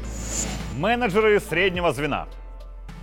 Менеджеры 0.76 1.40
среднего 1.40 1.94
звена. 1.94 2.28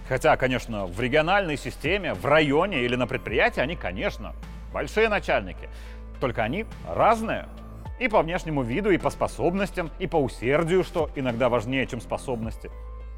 Хотя, 0.09 0.37
конечно, 0.37 0.87
в 0.87 1.01
региональной 1.01 1.57
системе, 1.57 2.15
в 2.15 2.27
районе 2.27 2.83
или 2.83 2.97
на 2.97 3.07
предприятии 3.07 3.61
они, 3.61 3.77
конечно, 3.77 4.35
большие 4.73 5.09
начальники. 5.09 5.69
Только 6.21 6.43
они 6.43 6.67
разные. 6.89 7.47
И 7.99 8.09
по 8.09 8.23
внешнему 8.23 8.63
виду, 8.63 8.91
и 8.91 8.99
по 8.99 9.11
способностям, 9.11 9.91
и 9.99 10.07
по 10.07 10.17
усердию, 10.17 10.85
что 10.85 11.11
иногда 11.17 11.49
важнее, 11.49 11.87
чем 11.87 12.01
способности. 12.01 12.71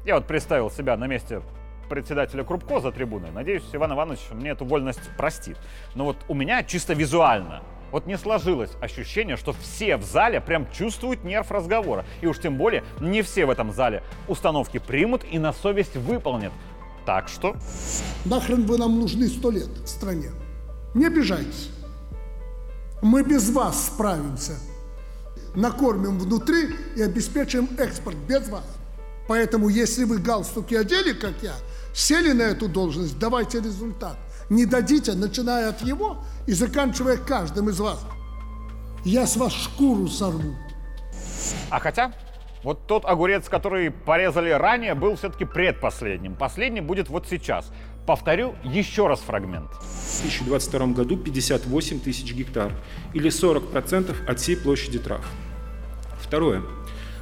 Я 0.05 0.15
вот 0.15 0.25
представил 0.25 0.71
себя 0.71 0.97
на 0.97 1.05
месте 1.05 1.41
председателя 1.89 2.43
Крупко 2.43 2.79
за 2.79 2.91
трибуной. 2.91 3.31
Надеюсь, 3.31 3.63
Иван 3.73 3.93
Иванович 3.93 4.19
мне 4.31 4.51
эту 4.51 4.65
вольность 4.65 5.01
простит. 5.17 5.57
Но 5.93 6.05
вот 6.05 6.17
у 6.27 6.33
меня 6.33 6.63
чисто 6.63 6.93
визуально 6.93 7.61
вот 7.91 8.07
не 8.07 8.17
сложилось 8.17 8.71
ощущение, 8.81 9.35
что 9.35 9.53
все 9.53 9.97
в 9.97 10.03
зале 10.03 10.39
прям 10.41 10.71
чувствуют 10.71 11.23
нерв 11.23 11.51
разговора. 11.51 12.05
И 12.21 12.27
уж 12.27 12.39
тем 12.39 12.57
более 12.57 12.83
не 12.99 13.21
все 13.21 13.45
в 13.45 13.49
этом 13.49 13.71
зале 13.71 14.01
установки 14.27 14.79
примут 14.79 15.23
и 15.29 15.37
на 15.37 15.53
совесть 15.53 15.95
выполнят. 15.97 16.53
Так 17.05 17.27
что... 17.27 17.55
Нахрен 18.25 18.65
вы 18.65 18.77
нам 18.77 18.99
нужны 18.99 19.27
сто 19.27 19.51
лет 19.51 19.67
в 19.67 19.87
стране? 19.87 20.29
Не 20.93 21.07
обижайтесь. 21.07 21.69
Мы 23.01 23.23
без 23.23 23.51
вас 23.51 23.87
справимся 23.87 24.53
накормим 25.55 26.19
внутри 26.19 26.75
и 26.95 27.01
обеспечим 27.01 27.69
экспорт 27.77 28.17
без 28.27 28.47
вас. 28.49 28.65
Поэтому, 29.27 29.69
если 29.69 30.03
вы 30.03 30.17
галстуки 30.17 30.75
одели, 30.75 31.13
как 31.13 31.33
я, 31.41 31.53
сели 31.93 32.31
на 32.31 32.43
эту 32.43 32.67
должность, 32.67 33.17
давайте 33.19 33.59
результат. 33.59 34.17
Не 34.49 34.65
дадите, 34.65 35.13
начиная 35.13 35.69
от 35.69 35.81
его 35.81 36.23
и 36.47 36.53
заканчивая 36.53 37.17
каждым 37.17 37.69
из 37.69 37.79
вас. 37.79 37.99
Я 39.05 39.25
с 39.25 39.37
вас 39.37 39.53
шкуру 39.53 40.07
сорву. 40.07 40.55
А 41.69 41.79
хотя, 41.79 42.13
Вот 42.63 42.85
тот 42.85 43.05
огурец, 43.05 43.49
который 43.49 43.89
порезали 43.89 44.51
ранее, 44.51 44.93
был 44.93 45.15
все-таки 45.15 45.45
предпоследним. 45.45 46.35
Последний 46.35 46.81
будет 46.81 47.09
вот 47.09 47.25
сейчас. 47.27 47.71
Повторю 48.05 48.55
еще 48.63 49.07
раз 49.07 49.19
фрагмент. 49.19 49.71
В 50.21 50.23
2022 50.23 50.87
году 50.87 51.17
58 51.17 51.99
тысяч 51.99 52.31
гектар, 52.33 52.71
или 53.15 53.31
40% 53.31 54.15
от 54.27 54.39
всей 54.39 54.55
площади 54.55 54.99
трав. 54.99 55.25
Второе. 56.21 56.61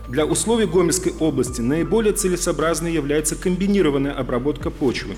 Для 0.09 0.25
условий 0.25 0.65
Гомельской 0.65 1.13
области 1.19 1.61
наиболее 1.61 2.13
целесообразной 2.13 2.91
является 2.91 3.35
комбинированная 3.35 4.11
обработка 4.11 4.69
почвы. 4.69 5.15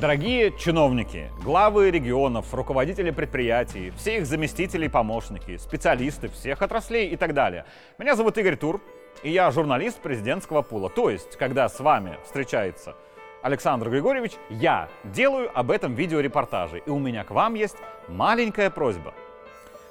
Дорогие 0.00 0.52
чиновники, 0.58 1.30
главы 1.44 1.90
регионов, 1.90 2.52
руководители 2.52 3.10
предприятий, 3.10 3.92
все 3.98 4.16
их 4.16 4.26
заместители 4.26 4.86
и 4.86 4.88
помощники, 4.88 5.58
специалисты 5.58 6.28
всех 6.28 6.62
отраслей 6.62 7.08
и 7.10 7.16
так 7.16 7.34
далее. 7.34 7.66
Меня 7.98 8.16
зовут 8.16 8.36
Игорь 8.38 8.56
Тур, 8.56 8.80
и 9.22 9.30
я 9.30 9.50
журналист 9.50 10.00
президентского 10.00 10.62
пула. 10.62 10.88
То 10.88 11.10
есть, 11.10 11.36
когда 11.36 11.68
с 11.68 11.78
вами 11.78 12.16
встречается 12.24 12.96
Александр 13.42 13.90
Григорьевич, 13.90 14.32
я 14.50 14.88
делаю 15.02 15.50
об 15.52 15.72
этом 15.72 15.94
видеорепортажи. 15.94 16.78
И 16.86 16.90
у 16.90 17.00
меня 17.00 17.24
к 17.24 17.32
вам 17.32 17.54
есть 17.54 17.76
маленькая 18.06 18.70
просьба. 18.70 19.14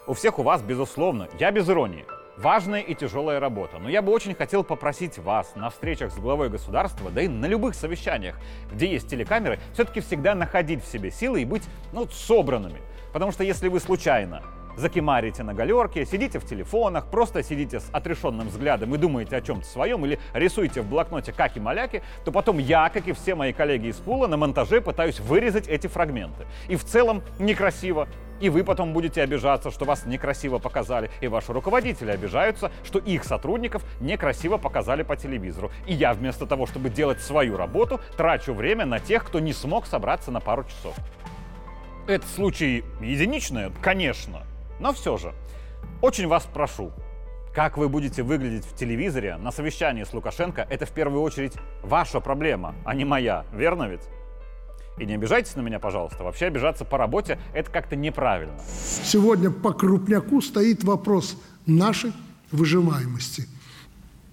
У 0.08 0.13
всех 0.13 0.39
у 0.39 0.43
вас, 0.43 0.62
безусловно, 0.62 1.27
я 1.38 1.51
без 1.51 1.70
иронии, 1.70 2.05
важная 2.38 2.79
и 2.79 2.96
тяжелая 2.96 3.41
работа. 3.41 3.77
Но 3.77 3.89
я 3.89 4.01
бы 4.01 4.13
очень 4.13 4.34
хотел 4.36 4.63
попросить 4.63 5.17
вас 5.17 5.53
на 5.55 5.70
встречах 5.70 6.13
с 6.13 6.15
главой 6.17 6.50
государства, 6.50 7.12
да 7.12 7.22
и 7.22 7.27
на 7.27 7.46
любых 7.46 7.75
совещаниях, 7.75 8.39
где 8.72 8.89
есть 8.89 9.10
телекамеры, 9.10 9.60
все-таки 9.74 10.00
всегда 10.00 10.34
находить 10.34 10.84
в 10.84 10.88
себе 10.88 11.12
силы 11.12 11.41
и 11.41 11.46
быть 11.46 11.63
ну, 11.91 12.08
собранными. 12.08 12.79
Потому 13.12 13.34
что 13.34 13.43
если 13.43 13.67
вы 13.67 13.81
случайно 13.81 14.43
закимарите 14.82 15.44
на 15.44 15.54
галерке, 15.54 16.06
сидите 16.06 16.40
в 16.40 16.46
телефонах, 16.46 17.06
просто 17.06 17.44
сидите 17.44 17.80
с 17.80 17.90
отрешенным 17.94 18.50
взглядом 18.50 18.94
и 18.94 18.98
думаете 18.98 19.38
о 19.38 19.42
чем-то 19.42 19.66
своем, 19.66 20.06
или 20.06 20.20
рисуете 20.34 20.82
в 20.82 20.90
блокноте 20.90 21.32
каки-маляки, 21.32 22.02
то 22.26 22.32
потом 22.32 22.58
я, 22.58 22.90
как 22.90 23.08
и 23.08 23.14
все 23.14 23.36
мои 23.36 23.54
коллеги 23.54 23.88
из 23.88 23.98
пула, 23.98 24.28
на 24.28 24.38
монтаже 24.38 24.82
пытаюсь 24.82 25.20
вырезать 25.20 25.68
эти 25.68 25.88
фрагменты. 25.88 26.46
И 26.68 26.76
в 26.76 26.84
целом 26.84 27.22
некрасиво. 27.40 28.08
И 28.42 28.50
вы 28.50 28.64
потом 28.64 28.92
будете 28.92 29.22
обижаться, 29.22 29.70
что 29.70 29.86
вас 29.86 30.08
некрасиво 30.08 30.58
показали. 30.58 31.12
И 31.22 31.28
ваши 31.28 31.54
руководители 31.54 32.10
обижаются, 32.10 32.72
что 32.84 32.98
их 32.98 33.24
сотрудников 33.24 33.84
некрасиво 34.00 34.58
показали 34.58 35.04
по 35.04 35.16
телевизору. 35.16 35.72
И 35.86 35.94
я 35.94 36.14
вместо 36.14 36.48
того, 36.48 36.66
чтобы 36.66 36.90
делать 36.90 37.22
свою 37.22 37.56
работу, 37.56 38.02
трачу 38.18 38.56
время 38.56 38.86
на 38.86 39.00
тех, 39.00 39.24
кто 39.24 39.40
не 39.40 39.54
смог 39.54 39.86
собраться 39.86 40.32
на 40.32 40.40
пару 40.40 40.64
часов. 40.64 40.96
Это 42.08 42.26
случай 42.28 42.84
единичный, 43.00 43.72
конечно. 43.80 44.42
Но 44.82 44.94
все 44.94 45.16
же, 45.16 45.34
очень 46.02 46.28
вас 46.28 46.48
прошу, 46.52 46.92
как 47.54 47.78
вы 47.78 47.88
будете 47.88 48.24
выглядеть 48.24 48.66
в 48.66 48.76
телевизоре 48.76 49.38
на 49.38 49.52
совещании 49.52 50.04
с 50.04 50.12
Лукашенко, 50.12 50.66
это 50.68 50.88
в 50.88 50.92
первую 50.92 51.22
очередь 51.22 51.54
ваша 51.84 52.20
проблема, 52.20 52.74
а 52.84 52.96
не 52.96 53.06
моя, 53.06 53.46
верно 53.54 53.88
ведь? 53.88 54.02
И 54.98 55.06
не 55.06 55.14
обижайтесь 55.14 55.56
на 55.56 55.62
меня, 55.62 55.80
пожалуйста. 55.80 56.24
Вообще 56.24 56.48
обижаться 56.48 56.84
по 56.84 56.98
работе– 56.98 57.40
это 57.54 57.70
как-то 57.70 57.96
неправильно. 57.96 58.60
Сегодня 59.04 59.52
по 59.52 59.72
крупняку 59.72 60.42
стоит 60.42 60.84
вопрос 60.84 61.38
нашей 61.68 62.12
выживаемости. 62.52 63.48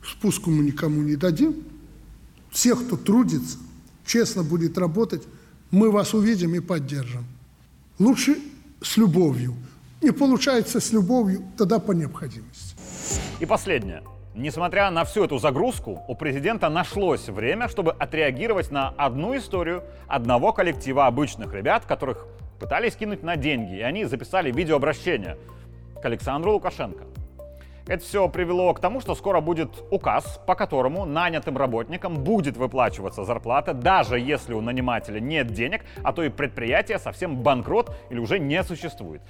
Спуску 0.03 0.51
мы 0.51 0.65
никому 0.65 1.03
не 1.03 1.17
дадим. 1.17 1.63
Всех, 2.51 2.87
кто 2.87 2.97
трудится, 2.97 3.59
честно 4.07 4.43
будет 4.43 4.79
работать, 4.79 5.25
мы 5.71 5.91
вас 5.91 6.15
увидим 6.15 6.55
и 6.55 6.61
поддержим. 6.61 7.27
Лучше 7.99 8.39
с 8.81 8.97
любовью– 8.97 9.55
не 10.01 10.13
получается 10.13 10.81
с 10.81 10.93
любовью, 10.93 11.43
тогда 11.57 11.79
по 11.79 11.93
необходимости. 11.93 12.77
И 13.41 13.47
последнее. 13.47 14.03
Несмотря 14.35 14.91
на 14.91 15.05
всю 15.05 15.25
эту 15.25 15.39
загрузку, 15.39 16.05
у 16.07 16.15
президента 16.15 16.69
нашлось 16.69 17.29
время, 17.29 17.69
чтобы 17.69 17.91
отреагировать 17.93 18.71
на 18.71 18.91
одну 18.91 19.37
историю 19.37 19.83
одного 20.07 20.53
коллектива 20.53 21.07
обычных 21.07 21.53
ребят, 21.53 21.87
которых 21.87 22.27
пытались 22.61 22.95
кинуть 22.95 23.25
на 23.25 23.37
деньги, 23.37 23.79
и 23.79 23.81
они 23.81 24.05
записали 24.05 24.53
видеообращение 24.53 25.37
к 26.01 26.05
Александру 26.05 26.53
Лукашенко. 26.53 27.05
Это 27.89 28.05
все 28.05 28.29
привело 28.29 28.73
к 28.75 28.81
тому, 28.81 29.01
что 29.01 29.15
скоро 29.15 29.41
будет 29.41 29.71
указ, 29.91 30.39
по 30.47 30.55
которому 30.55 31.07
нанятым 31.07 31.57
работникам 31.57 32.23
будет 32.23 32.57
выплачиваться 32.57 33.25
зарплата, 33.25 33.73
даже 33.73 34.21
если 34.21 34.53
у 34.53 34.61
нанимателя 34.61 35.21
нет 35.21 35.49
денег, 35.49 35.81
а 36.05 36.13
то 36.13 36.23
и 36.23 36.29
предприятие 36.29 36.99
совсем 36.99 37.39
банкрот 37.39 37.97
или 38.11 38.19
уже 38.19 38.39
не 38.39 38.63
существует. 38.63 39.23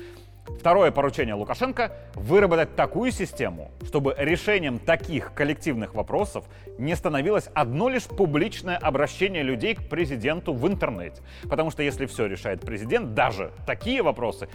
Второе 0.59 0.91
поручение 0.91 1.35
Лукашенко– 1.35 1.93
выработать 2.15 2.75
такую 2.75 3.13
систему, 3.13 3.71
чтобы 3.87 4.15
решением 4.19 4.79
таких 4.79 5.33
коллективных 5.35 5.95
вопросов 5.95 6.45
не 6.79 6.97
становилось 6.97 7.49
одно 7.55 7.89
лишь 7.89 8.05
публичное 8.05 8.77
обращение 8.77 9.43
людей 9.43 9.75
к 9.75 9.89
президенту 9.89 10.53
в 10.53 10.67
интернете. 10.67 11.23
Потому 11.49 11.71
что 11.71 11.83
если 11.83 12.07
все 12.07 12.27
решает 12.27 12.61
президент, 12.63 13.15
даже 13.15 13.53
такие 13.67 14.03
вопросы, 14.03 14.49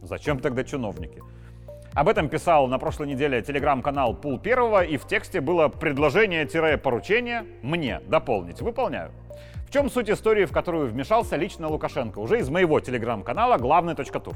зачем 0.00 0.38
тогда 0.38 0.64
чиновники? 0.64 1.20
Об 1.94 2.08
этом 2.08 2.30
писал 2.30 2.68
на 2.68 2.78
прошлой 2.78 3.08
неделе 3.08 3.42
телеграм-канал 3.42 4.14
Пул 4.14 4.38
Первого, 4.38 4.82
и 4.82 4.96
в 4.96 5.06
тексте 5.06 5.42
было 5.42 5.68
предложение-поручение 5.68 7.44
мне 7.60 8.00
дополнить. 8.06 8.62
Выполняю. 8.62 9.10
В 9.66 9.70
чем 9.70 9.90
суть 9.90 10.08
истории, 10.08 10.46
в 10.46 10.52
которую 10.52 10.88
вмешался 10.88 11.36
лично 11.36 11.68
Лукашенко? 11.68 12.18
Уже 12.18 12.38
из 12.38 12.48
моего 12.48 12.80
телеграм-канала 12.80 13.58
главный.тур. 13.58 14.34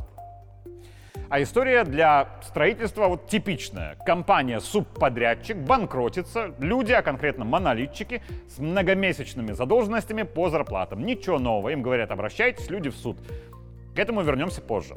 А 1.28 1.42
история 1.42 1.82
для 1.82 2.28
строительства 2.42 3.08
вот 3.08 3.26
типичная. 3.26 3.96
Компания 4.06 4.60
субподрядчик 4.60 5.56
банкротится, 5.56 6.54
люди, 6.58 6.92
а 6.92 7.02
конкретно 7.02 7.44
монолитчики, 7.44 8.22
с 8.48 8.58
многомесячными 8.58 9.52
задолженностями 9.52 10.22
по 10.22 10.50
зарплатам. 10.50 11.04
Ничего 11.04 11.40
нового, 11.40 11.70
им 11.70 11.82
говорят, 11.82 12.12
обращайтесь, 12.12 12.70
люди 12.70 12.90
в 12.90 12.96
суд. 12.96 13.18
К 13.96 13.98
этому 13.98 14.22
вернемся 14.22 14.60
позже. 14.60 14.94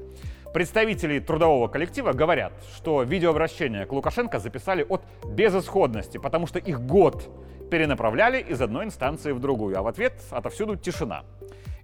Представители 0.53 1.19
трудового 1.19 1.67
коллектива 1.67 2.13
говорят, 2.13 2.53
что 2.75 3.01
видеообращение 3.01 3.85
к 3.85 3.91
Лукашенко 3.91 4.39
записали 4.39 4.85
от 4.87 5.01
безысходности, 5.25 6.19
потому 6.19 6.45
что 6.45 6.59
их 6.59 6.81
год 6.81 7.27
перенаправляли 7.71 8.39
из 8.41 8.61
одной 8.61 8.85
инстанции 8.85 9.31
в 9.31 9.39
другую, 9.39 9.77
а 9.77 9.81
в 9.81 9.87
ответ 9.87 10.13
отовсюду 10.31 10.75
тишина. 10.75 11.23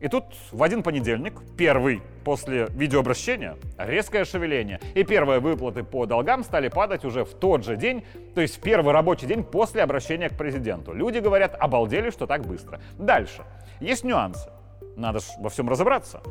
И 0.06 0.08
тут 0.08 0.26
в 0.52 0.62
один 0.62 0.84
понедельник, 0.84 1.34
первый 1.58 2.00
после 2.24 2.68
видеообращения, 2.70 3.58
резкое 3.76 4.24
шевеление. 4.24 4.80
И 4.94 5.04
первые 5.04 5.40
выплаты 5.40 5.84
по 5.84 6.06
долгам 6.06 6.44
стали 6.44 6.68
падать 6.68 7.04
уже 7.06 7.26
в 7.26 7.34
тот 7.34 7.66
же 7.66 7.76
день, 7.76 8.06
то 8.36 8.42
есть 8.42 8.58
в 8.58 8.62
первый 8.62 8.94
рабочий 8.94 9.26
день 9.26 9.44
после 9.44 9.82
обращения 9.82 10.30
к 10.30 10.38
президенту. 10.38 10.94
Люди 10.94 11.18
говорят, 11.18 11.56
обалдели, 11.60 12.12
что 12.12 12.28
так 12.28 12.46
быстро. 12.46 12.80
Дальше. 13.00 13.46
Есть 13.80 14.04
нюансы. 14.04 14.48
Надо 14.96 15.22
же 15.22 15.26
во 15.40 15.50
всем 15.50 15.68
разобраться. 15.70 16.22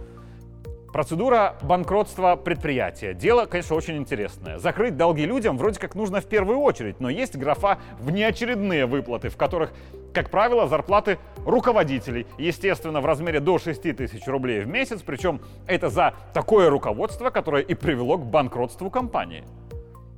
Процедура 0.92 1.56
банкротства 1.60 2.36
предприятия. 2.36 3.12
Дело, 3.12 3.46
конечно, 3.46 3.74
очень 3.74 3.96
интересное. 3.96 4.58
Закрыть 4.58 4.96
долги 4.96 5.26
людям 5.26 5.58
вроде 5.58 5.80
как 5.80 5.96
нужно 5.96 6.20
в 6.20 6.26
первую 6.26 6.60
очередь, 6.60 7.00
но 7.00 7.10
есть 7.10 7.34
графа 7.34 7.80
внеочередные 7.98 8.86
выплаты, 8.86 9.30
в 9.30 9.36
которых, 9.36 9.72
как 10.14 10.30
правило, 10.30 10.66
зарплаты 10.68 11.18
руководителей, 11.44 12.26
естественно, 12.38 13.00
в 13.00 13.06
размере 13.06 13.40
до 13.40 13.58
6 13.58 13.82
тысяч 13.96 14.26
рублей 14.26 14.60
в 14.60 14.68
месяц, 14.68 15.02
причем 15.02 15.40
это 15.66 15.90
за 15.90 16.14
такое 16.32 16.70
руководство, 16.70 17.30
которое 17.30 17.62
и 17.62 17.74
привело 17.74 18.16
к 18.16 18.24
банкротству 18.24 18.90
компании. 18.90 19.44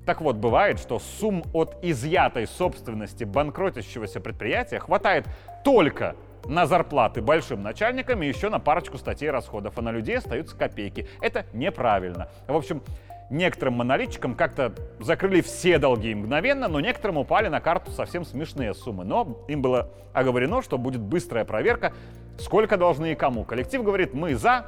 Так 0.05 0.21
вот, 0.21 0.37
бывает, 0.37 0.79
что 0.79 1.01
сумм 1.01 1.43
от 1.53 1.79
изъятой 1.83 2.47
собственности 2.47 3.25
банкротящегося 3.25 4.21
предприятия 4.21 4.79
хватает 4.79 5.27
только 5.65 6.15
на 6.45 6.67
зарплаты 6.67 7.23
большим 7.23 7.63
начальникам 7.63 8.23
и 8.23 8.29
еще 8.29 8.49
на 8.49 8.61
парочку 8.61 8.99
статей 8.99 9.31
расходов, 9.31 9.79
а 9.79 9.83
на 9.83 9.91
людей 9.91 10.19
остаются 10.19 10.57
копейки. 10.57 11.09
Это 11.21 11.47
неправильно. 11.53 12.29
В 12.47 12.55
общем, 12.55 12.83
некоторым 13.31 13.75
монолитчикам 13.75 14.35
как-то 14.35 14.75
закрыли 15.01 15.41
все 15.41 15.79
долги 15.79 16.15
мгновенно, 16.15 16.69
но 16.69 16.81
некоторым 16.81 17.19
упали 17.19 17.49
на 17.49 17.61
карту 17.61 17.91
совсем 17.91 18.25
смешные 18.25 18.75
суммы. 18.75 19.05
Но 19.05 19.45
им 19.49 19.63
было 19.63 19.91
оговорено, 20.13 20.63
что 20.63 20.79
будет 20.79 21.01
быстрая 21.01 21.45
проверка, 21.45 21.93
сколько 22.39 22.77
должны 22.77 23.13
и 23.13 23.15
кому. 23.15 23.45
Коллектив 23.45 23.83
говорит, 23.83 24.15
мы 24.15 24.35
за, 24.35 24.67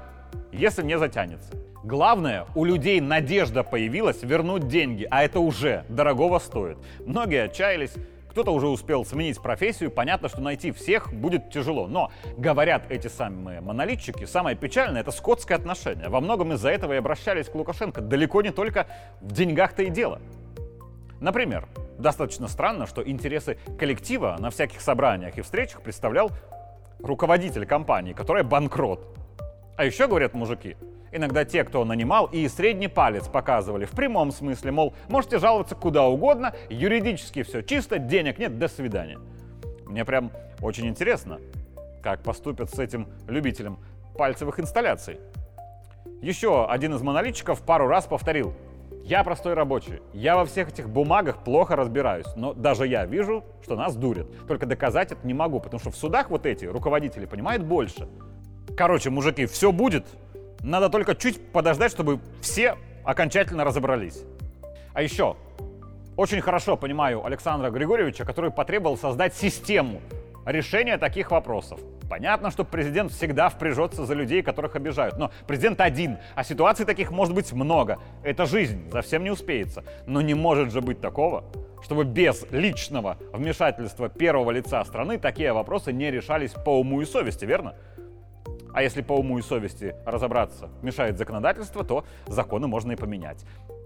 если 0.53 0.83
не 0.83 0.99
затянется. 0.99 1.53
Главное, 1.85 2.47
у 2.55 2.64
людей 2.64 3.01
надежда 3.01 3.62
появилась 3.62 4.23
вернуть 4.23 4.66
деньги, 4.66 5.07
а 5.11 5.23
это 5.23 5.40
уже 5.40 5.85
дорогого 5.88 6.38
стоит. 6.38 6.77
Многие 7.07 7.44
отчаялись, 7.44 7.94
кто-то 8.38 8.53
уже 8.53 8.68
успел 8.68 9.05
сменить 9.05 9.42
профессию, 9.42 9.90
понятно, 9.90 10.29
что 10.29 10.40
найти 10.40 10.70
всех 10.70 11.12
будет 11.12 11.51
тяжело. 11.51 11.88
Но, 11.88 12.12
говорят 12.37 12.85
эти 12.88 13.09
самые 13.09 13.61
монолитчики, 13.61 14.27
самое 14.27 14.55
печальное— 14.55 15.01
это 15.03 15.11
скотское 15.11 15.59
отношение. 15.59 16.09
Во 16.09 16.20
многом 16.20 16.53
из-за 16.53 16.70
этого 16.70 16.92
и 16.92 16.96
обращались 16.98 17.48
к 17.48 17.57
Лукашенко. 17.57 18.01
Далеко 18.01 18.40
не 18.42 18.53
только 18.53 18.87
в 19.20 19.33
деньгах-то 19.33 19.83
и 19.83 19.90
дело. 19.90 20.20
Например, 21.18 21.66
достаточно 21.98 22.46
странно, 22.46 22.87
что 22.87 23.03
интересы 23.03 23.59
коллектива 23.77 24.37
на 24.38 24.51
всяких 24.51 24.81
собраниях 24.83 25.37
и 25.37 25.42
встречах 25.42 25.83
представлял 25.83 26.31
руководитель 27.01 27.66
компании, 27.66 28.12
которая 28.12 28.44
банкрот. 28.44 29.05
А 29.77 29.85
еще, 29.85 30.07
говорят 30.07 30.33
мужики, 30.35 30.77
Иногда 31.12 31.44
те, 31.44 31.64
кто 31.64 31.85
нанимал, 31.85 32.27
и 32.27 32.47
средний 32.49 32.88
палец 32.88 33.29
показывали 33.29 33.85
в 33.85 33.92
прямом 33.92 34.31
смысле, 34.31 34.73
мол, 34.73 34.94
можете 35.09 35.38
жаловаться 35.38 35.75
куда 35.75 36.07
угодно, 36.07 36.55
юридически 36.68 37.42
все 37.42 37.62
чисто, 37.62 37.99
денег 37.99 38.38
нет, 38.38 38.59
до 38.59 38.68
свидания. 38.68 39.18
Мне 39.87 40.05
прям 40.05 40.31
очень 40.61 40.87
интересно, 40.87 41.38
как 42.03 42.23
поступят 42.23 42.71
с 42.71 42.79
этим 42.79 43.09
любителем 43.27 43.79
пальцевых 44.16 44.61
инсталляций. 44.61 45.18
Еще 46.21 46.66
один 46.66 46.94
из 46.94 47.03
монолитчиков 47.03 47.62
пару 47.62 47.87
раз 47.87 48.07
повторил. 48.07 48.55
Я 49.05 49.25
простой 49.25 49.55
рабочий. 49.55 50.03
Я 50.12 50.37
во 50.37 50.44
всех 50.44 50.68
этих 50.68 50.90
бумагах 50.90 51.42
плохо 51.44 51.77
разбираюсь. 51.77 52.27
Но 52.37 52.53
даже 52.53 52.87
я 52.87 53.07
вижу, 53.07 53.44
что 53.62 53.77
нас 53.77 53.97
дурят. 53.97 54.27
Только 54.47 54.66
доказать 54.66 55.12
это 55.12 55.27
не 55.27 55.33
могу, 55.33 55.61
потому 55.61 55.81
что 55.81 55.90
в 55.90 55.97
судах 55.97 56.29
вот 56.29 56.44
эти 56.44 56.66
руководители 56.66 57.25
понимают 57.25 57.62
больше. 57.62 58.09
Короче, 58.77 59.11
мужики, 59.11 59.47
все 59.47 59.73
будет. 59.73 60.05
Надо 60.62 60.88
только 60.88 61.14
чуть 61.14 61.53
подождать, 61.53 61.92
чтобы 61.92 62.21
все 62.40 62.77
окончательно 63.05 63.64
разобрались. 63.64 64.23
А 64.92 65.03
еще, 65.03 65.37
очень 66.16 66.40
хорошо 66.40 66.77
понимаю 66.77 67.25
Александра 67.25 67.71
Григорьевича, 67.71 68.25
который 68.25 68.51
потребовал 68.51 68.97
создать 68.97 69.35
систему 69.35 70.01
решения 70.44 70.99
таких 70.99 71.31
вопросов. 71.31 71.81
Понятно, 72.09 72.51
что 72.51 72.64
президент 72.64 73.12
всегда 73.12 73.51
впряжется 73.51 74.07
за 74.07 74.14
людей, 74.14 74.42
которых 74.42 74.77
обижают. 74.77 75.18
Но 75.18 75.31
президент 75.47 75.81
один, 75.81 76.18
а 76.35 76.42
ситуаций 76.42 76.87
таких 76.87 77.11
может 77.11 77.35
быть 77.35 77.53
много. 77.53 77.99
Это 78.23 78.47
жизнь, 78.47 78.90
совсем 78.90 79.25
не 79.25 79.31
успеется. 79.31 79.85
Но 80.07 80.23
не 80.23 80.35
может 80.35 80.73
же 80.73 80.81
быть 80.81 81.01
такого, 81.01 81.44
чтобы 81.83 82.05
без 82.05 82.47
личного 82.51 83.18
вмешательства 83.33 84.09
первого 84.09 84.51
лица 84.51 84.85
страны 84.85 85.18
такие 85.18 85.53
вопросы 85.53 85.92
не 85.92 86.11
решались 86.11 86.53
по 86.53 86.81
уму 86.81 87.03
и 87.03 87.05
совести, 87.05 87.44
верно? 87.44 87.75
А 88.72 88.83
если 88.83 89.02
по 89.02 89.12
уму 89.12 89.38
и 89.38 89.42
совести 89.42 89.94
разобраться 90.04 90.68
мешает 90.83 91.18
законодательство, 91.18 91.85
то 91.85 92.04
законы 92.26 92.66
можно 92.66 92.92
и 92.92 92.96
поменять. 92.96 93.44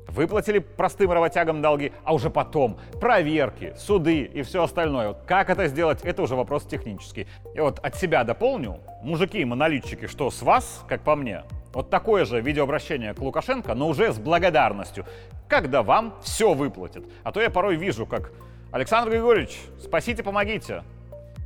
Выплатили 0.08 0.58
простым 0.58 1.12
работягам 1.12 1.62
долги, 1.62 1.92
а 2.04 2.12
уже 2.12 2.28
потом 2.28 2.78
проверки, 3.00 3.72
суды 3.78 4.22
и 4.22 4.42
все 4.42 4.64
остальное. 4.64 5.14
Как 5.26 5.48
это 5.48 5.68
сделать, 5.68 6.02
это 6.02 6.22
уже 6.22 6.34
вопрос 6.34 6.64
технический. 6.64 7.26
И 7.54 7.60
вот 7.60 7.78
от 7.78 7.94
себя 7.96 8.24
дополню, 8.24 8.80
мужики 9.02 9.40
и 9.40 9.44
монолитчики, 9.44 10.06
что 10.06 10.30
с 10.30 10.42
вас, 10.42 10.84
как 10.88 11.02
по 11.02 11.16
мне, 11.16 11.44
вот 11.72 11.88
такое 11.88 12.24
же 12.24 12.40
видеообращение 12.40 13.14
к 13.14 13.20
Лукашенко, 13.20 13.74
но 13.74 13.88
уже 13.88 14.12
с 14.12 14.18
благодарностью, 14.18 15.06
когда 15.48 15.82
вам 15.82 16.14
все 16.20 16.52
выплатят. 16.52 17.04
А 17.22 17.32
то 17.32 17.40
я 17.40 17.48
порой 17.48 17.76
вижу, 17.76 18.04
как 18.04 18.32
Александр 18.72 19.12
Григорьевич, 19.12 19.58
спасите, 19.80 20.22
помогите. 20.22 20.82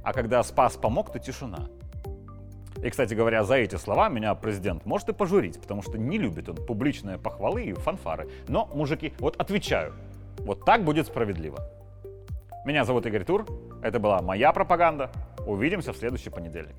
А 0.03 0.13
когда 0.13 0.43
спас, 0.43 0.77
помог, 0.77 1.13
то 1.13 1.19
тишина. 1.19 1.69
И, 2.87 2.91
кстати 2.91 3.15
говоря, 3.15 3.43
за 3.43 3.57
эти 3.57 3.75
слова 3.75 4.09
меня 4.09 4.33
президент 4.37 4.87
может 4.87 5.09
и 5.09 5.13
пожурить, 5.13 5.61
потому 5.61 5.83
что 5.83 5.99
не 5.99 6.19
любит 6.19 6.49
он 6.49 6.55
публичные 6.55 7.19
похвалы 7.19 7.65
и 7.65 7.73
фанфары. 7.73 8.29
Но, 8.47 8.71
мужики, 8.73 9.13
вот 9.19 9.35
отвечаю, 9.41 9.93
вот 10.39 10.65
так 10.65 10.85
будет 10.85 11.09
справедливо. 11.09 11.59
Меня 12.65 12.85
зовут 12.85 13.05
Игорь 13.07 13.25
Тур, 13.25 13.45
это 13.83 13.99
была 13.99 14.23
моя 14.23 14.53
пропаганда. 14.53 15.11
Увидимся 15.45 15.93
в 15.93 15.97
следующий 15.97 16.31
понедельник. 16.31 16.77